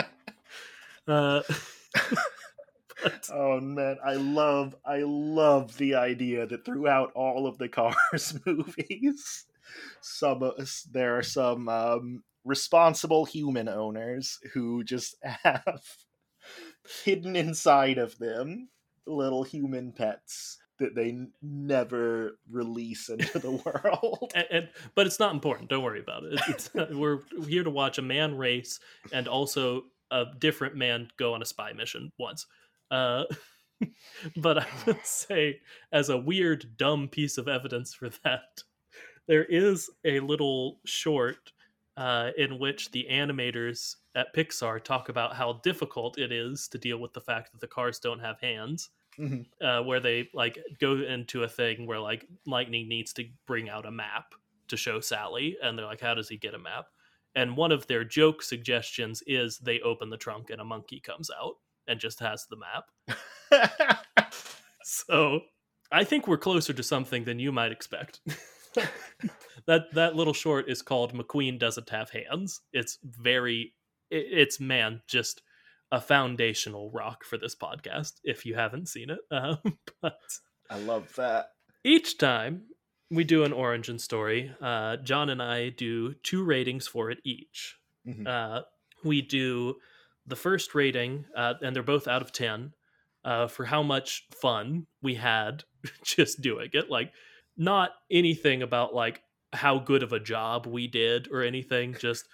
[1.07, 1.41] uh
[3.03, 8.37] but- Oh man, I love I love the idea that throughout all of the Cars
[8.45, 9.45] movies,
[10.01, 15.81] some of us- there are some um, responsible human owners who just have
[17.03, 18.69] hidden inside of them
[19.07, 24.31] little human pets that they n- never release into the world.
[24.35, 25.69] and, and but it's not important.
[25.69, 26.39] Don't worry about it.
[26.47, 28.79] It's, it's we're here to watch a man race
[29.11, 32.45] and also a different man go on a spy mission once.
[32.91, 33.23] Uh,
[34.37, 38.63] but I would say, as a weird, dumb piece of evidence for that,
[39.27, 41.51] there is a little short
[41.97, 46.97] uh, in which the animators at Pixar talk about how difficult it is to deal
[46.97, 48.89] with the fact that the cars don't have hands
[49.19, 49.45] Mhm.
[49.61, 53.85] uh, where they like go into a thing where like lightning needs to bring out
[53.85, 54.33] a map
[54.69, 56.87] to show sally and they're like how does he get a map
[57.35, 61.29] and one of their joke suggestions is they open the trunk and a monkey comes
[61.41, 61.55] out
[61.87, 62.85] and just has the map.
[64.83, 65.41] So
[65.91, 68.19] i think we're closer to something than you might expect.
[69.67, 72.61] That that little short is called mcqueen doesn't have hands.
[72.73, 73.73] It's very
[74.09, 75.43] it, it's man just
[75.91, 79.19] a foundational rock for this podcast if you haven't seen it.
[79.31, 80.19] Um, but
[80.69, 81.49] I love that.
[81.83, 82.63] each time
[83.11, 84.51] we do an origin story.
[84.61, 87.77] Uh, john and i do two ratings for it each.
[88.07, 88.27] Mhm.
[88.27, 88.63] uh,
[89.03, 89.75] we do
[90.25, 92.73] the first rating uh, and they're both out of 10
[93.25, 95.63] uh, for how much fun we had
[96.03, 96.89] just doing it.
[96.89, 97.11] Like
[97.57, 99.21] not anything about like
[99.53, 102.25] how good of a job we did or anything just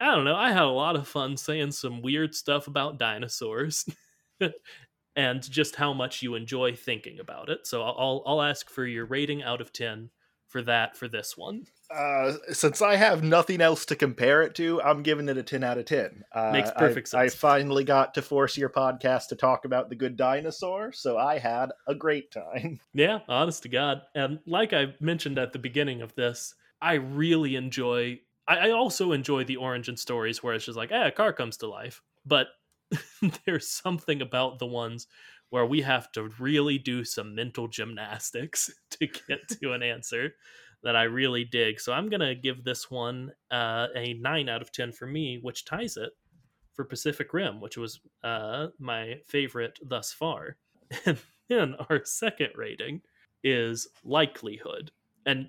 [0.00, 3.86] i don't know i had a lot of fun saying some weird stuff about dinosaurs
[5.18, 9.04] and just how much you enjoy thinking about it so i'll i'll ask for your
[9.04, 10.08] rating out of 10
[10.48, 14.80] for that for this one Uh, since I have nothing else to compare it to,
[14.82, 16.22] I'm giving it a 10 out of 10.
[16.34, 17.34] Uh, Makes I- perfect I, sense.
[17.34, 21.70] finally got to force your podcast to talk about the good dinosaur, so I had
[21.86, 22.78] a great time.
[22.94, 24.02] Yeah, honest to God.
[24.14, 28.20] And like I mentioned at the beginning of this, I really enjoy.
[28.46, 31.56] I, I also enjoy the origin stories where it's just like, eh, a car comes
[31.58, 32.02] to life.
[32.26, 32.48] But
[33.44, 35.06] there's something about the ones
[35.50, 40.34] where we have to really do some mental gymnastics to get to an answer
[40.82, 41.80] that I really dig.
[41.80, 45.64] So I'm gonna give this one uh, a nine out of ten for me, which
[45.64, 46.10] ties it
[46.74, 50.56] for Pacific Rim, which was uh, my favorite thus far.
[51.06, 51.18] And
[51.56, 53.00] then our second rating
[53.42, 54.90] is likelihood,
[55.24, 55.48] and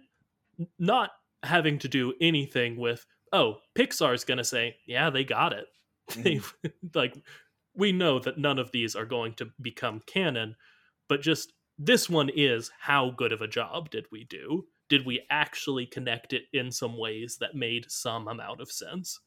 [0.78, 1.12] not
[1.44, 5.66] having to do anything with oh Pixar's gonna say yeah they got it.
[6.16, 6.41] They
[6.93, 7.16] like
[7.76, 10.55] we know that none of these are going to become canon,
[11.07, 14.66] but just this one is how good of a job did we do?
[14.89, 19.20] Did we actually connect it in some ways that made some amount of sense?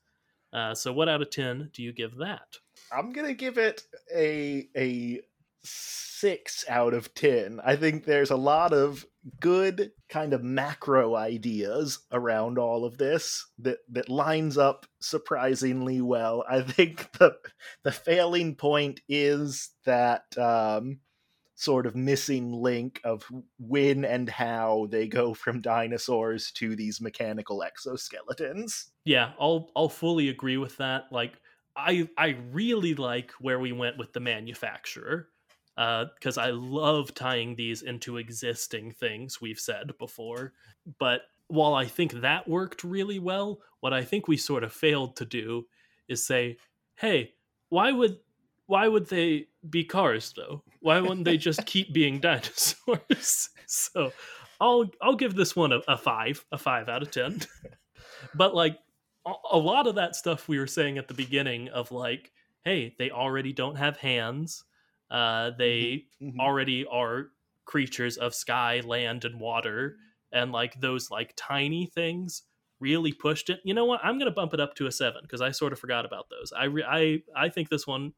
[0.52, 2.58] Uh, so, what out of ten do you give that?
[2.92, 5.20] I'm gonna give it a a
[5.64, 7.60] six out of ten.
[7.64, 9.04] I think there's a lot of
[9.40, 16.44] good kind of macro ideas around all of this that that lines up surprisingly well.
[16.48, 17.36] I think the
[17.84, 21.00] the failing point is that um,
[21.54, 23.24] sort of missing link of
[23.58, 28.86] when and how they go from dinosaurs to these mechanical exoskeletons.
[29.04, 31.04] Yeah, I'll I'll fully agree with that.
[31.12, 31.34] Like
[31.76, 35.28] I I really like where we went with the manufacturer
[35.76, 40.52] because uh, I love tying these into existing things we've said before.
[40.98, 45.16] But while I think that worked really well, what I think we sort of failed
[45.16, 45.66] to do
[46.08, 46.58] is say,
[46.96, 47.32] "Hey,
[47.68, 48.18] why would
[48.66, 50.62] why would they be cars though?
[50.80, 53.50] Why wouldn't they just keep being dinosaurs?
[53.66, 54.12] so
[54.60, 57.40] I'll I'll give this one a, a five, a five out of ten.
[58.34, 58.78] but like
[59.26, 62.32] a, a lot of that stuff we were saying at the beginning of like,
[62.64, 64.64] hey, they already don't have hands.
[65.12, 66.28] Uh, they mm-hmm.
[66.28, 66.40] mm-hmm.
[66.40, 67.28] already are
[67.66, 69.96] creatures of sky, land, and water,
[70.32, 72.42] and like those like tiny things
[72.80, 73.60] really pushed it.
[73.62, 74.00] You know what?
[74.02, 76.52] I'm gonna bump it up to a seven because I sort of forgot about those.
[76.56, 78.14] I re- I I think this one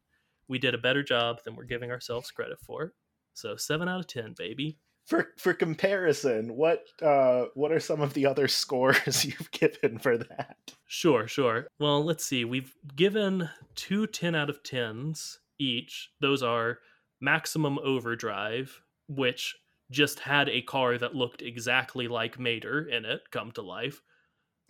[0.48, 2.94] we did a better job than we're giving ourselves credit for.
[3.34, 4.78] So seven out of ten, baby.
[5.04, 10.16] For for comparison, what uh what are some of the other scores you've given for
[10.16, 10.56] that?
[10.86, 11.66] Sure, sure.
[11.80, 12.44] Well, let's see.
[12.44, 16.10] We've given two 10 out of 10s each.
[16.20, 16.78] Those are
[17.20, 19.56] Maximum Overdrive, which
[19.90, 24.02] just had a car that looked exactly like Mater in it come to life.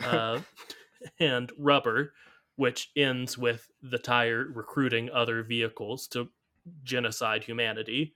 [0.05, 0.41] Uh,
[1.20, 2.14] and Rubber,
[2.57, 6.28] which ends with the tire recruiting other vehicles to
[6.82, 8.14] genocide humanity.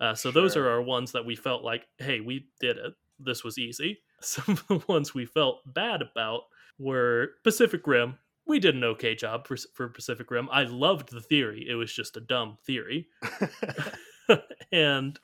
[0.00, 0.42] Uh, so sure.
[0.42, 2.94] those are our ones that we felt like, hey, we did it.
[3.18, 3.98] This was easy.
[4.20, 6.42] Some of the ones we felt bad about
[6.78, 8.18] were Pacific Rim.
[8.50, 10.48] We did an okay job for, for Pacific Rim.
[10.50, 11.68] I loved the theory.
[11.68, 13.06] It was just a dumb theory.
[14.72, 15.16] and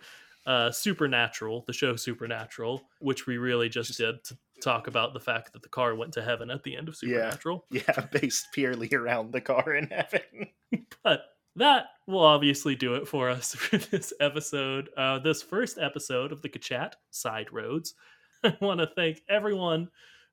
[0.47, 5.19] uh, Supernatural, the show Supernatural, which we really just, just did to talk about the
[5.19, 7.65] fact that the car went to heaven at the end of Supernatural.
[7.69, 10.47] Yeah, yeah based purely around the car in heaven.
[11.03, 11.25] but
[11.57, 14.89] that will obviously do it for us for this episode.
[14.97, 17.95] Uh, this first episode of the Kachat Side Roads.
[18.45, 19.89] I want to thank everyone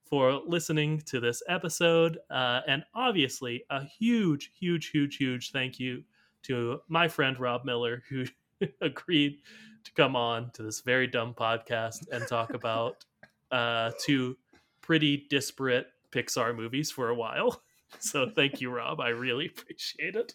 [0.05, 2.17] for listening to this episode.
[2.29, 6.03] Uh, and obviously, a huge, huge, huge, huge thank you
[6.43, 8.25] to my friend Rob Miller, who
[8.81, 9.39] agreed
[9.83, 13.03] to come on to this very dumb podcast and talk about
[13.51, 14.37] uh, two
[14.81, 17.61] pretty disparate Pixar movies for a while.
[17.99, 18.99] So thank you, Rob.
[18.99, 20.33] I really appreciate it.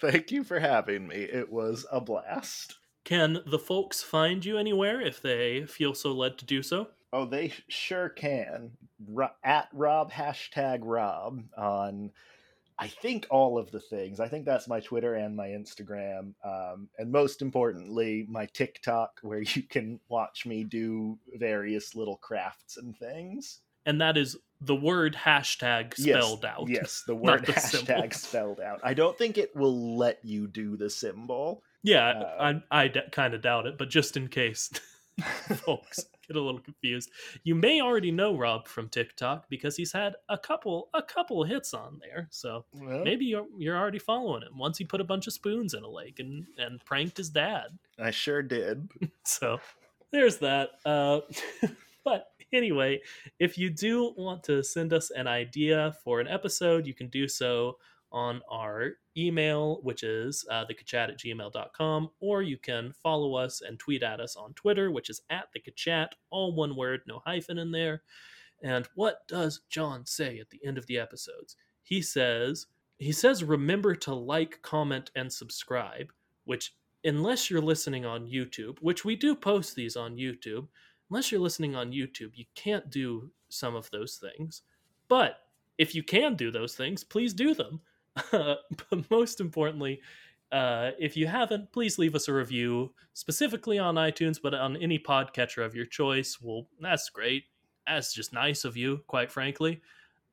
[0.00, 1.16] Thank you for having me.
[1.16, 2.76] It was a blast.
[3.02, 6.90] Can the folks find you anywhere if they feel so led to do so?
[7.14, 8.72] Oh, they sure can.
[9.44, 12.10] at Rob hashtag Rob on
[12.76, 14.18] I think all of the things.
[14.18, 19.42] I think that's my Twitter and my Instagram, um, and most importantly, my TikTok, where
[19.42, 23.60] you can watch me do various little crafts and things.
[23.86, 26.68] And that is the word hashtag spelled yes, out.
[26.68, 28.10] Yes, the word the hashtag symbol.
[28.10, 28.80] spelled out.
[28.82, 31.62] I don't think it will let you do the symbol.
[31.84, 34.70] Yeah, uh, I I d- kind of doubt it, but just in case,
[35.64, 37.10] folks get a little confused.
[37.44, 41.74] You may already know Rob from TikTok because he's had a couple a couple hits
[41.74, 42.28] on there.
[42.30, 44.58] So well, maybe you're you're already following him.
[44.58, 47.78] Once he put a bunch of spoons in a lake and and pranked his dad.
[47.98, 48.90] I sure did.
[49.24, 49.60] so
[50.10, 50.70] there's that.
[50.84, 51.20] Uh,
[52.04, 53.00] but anyway,
[53.38, 57.28] if you do want to send us an idea for an episode, you can do
[57.28, 57.78] so
[58.14, 63.78] on our email, which is uh, thekachat at gmail.com, or you can follow us and
[63.78, 67.72] tweet at us on Twitter, which is at thekachat, all one word, no hyphen in
[67.72, 68.02] there.
[68.62, 71.56] And what does John say at the end of the episodes?
[71.82, 72.66] He says,
[72.98, 76.12] he says, remember to like, comment, and subscribe,
[76.44, 80.68] which, unless you're listening on YouTube, which we do post these on YouTube,
[81.10, 84.62] unless you're listening on YouTube, you can't do some of those things.
[85.08, 85.40] But
[85.78, 87.80] if you can do those things, please do them
[88.32, 90.00] but most importantly,
[90.52, 94.98] uh, if you haven't, please leave us a review, specifically on iTunes, but on any
[94.98, 96.38] podcatcher of your choice.
[96.40, 97.44] Well, that's great.
[97.86, 99.82] That's just nice of you, quite frankly.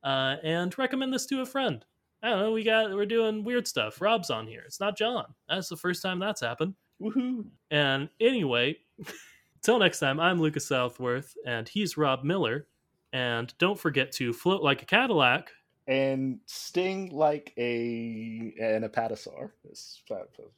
[0.04, 1.84] Uh, and recommend this to a friend.
[2.22, 2.52] I don't know.
[2.52, 4.00] We got we're doing weird stuff.
[4.00, 4.62] Rob's on here.
[4.64, 5.34] It's not John.
[5.48, 6.74] That's the first time that's happened.
[7.00, 7.46] Woohoo!
[7.72, 8.76] And anyway,
[9.62, 12.68] till next time, I'm Lucas Southworth, and he's Rob Miller.
[13.12, 15.50] And don't forget to float like a Cadillac
[15.86, 19.50] and sting like a an apatosaur,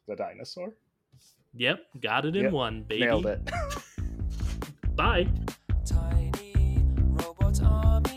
[0.07, 0.75] the dinosaur.
[1.57, 3.05] Yep, got it in Yep, one, baby.
[3.05, 3.41] Nailed it.
[4.97, 5.29] Bye.
[5.85, 8.14] Tiny robot army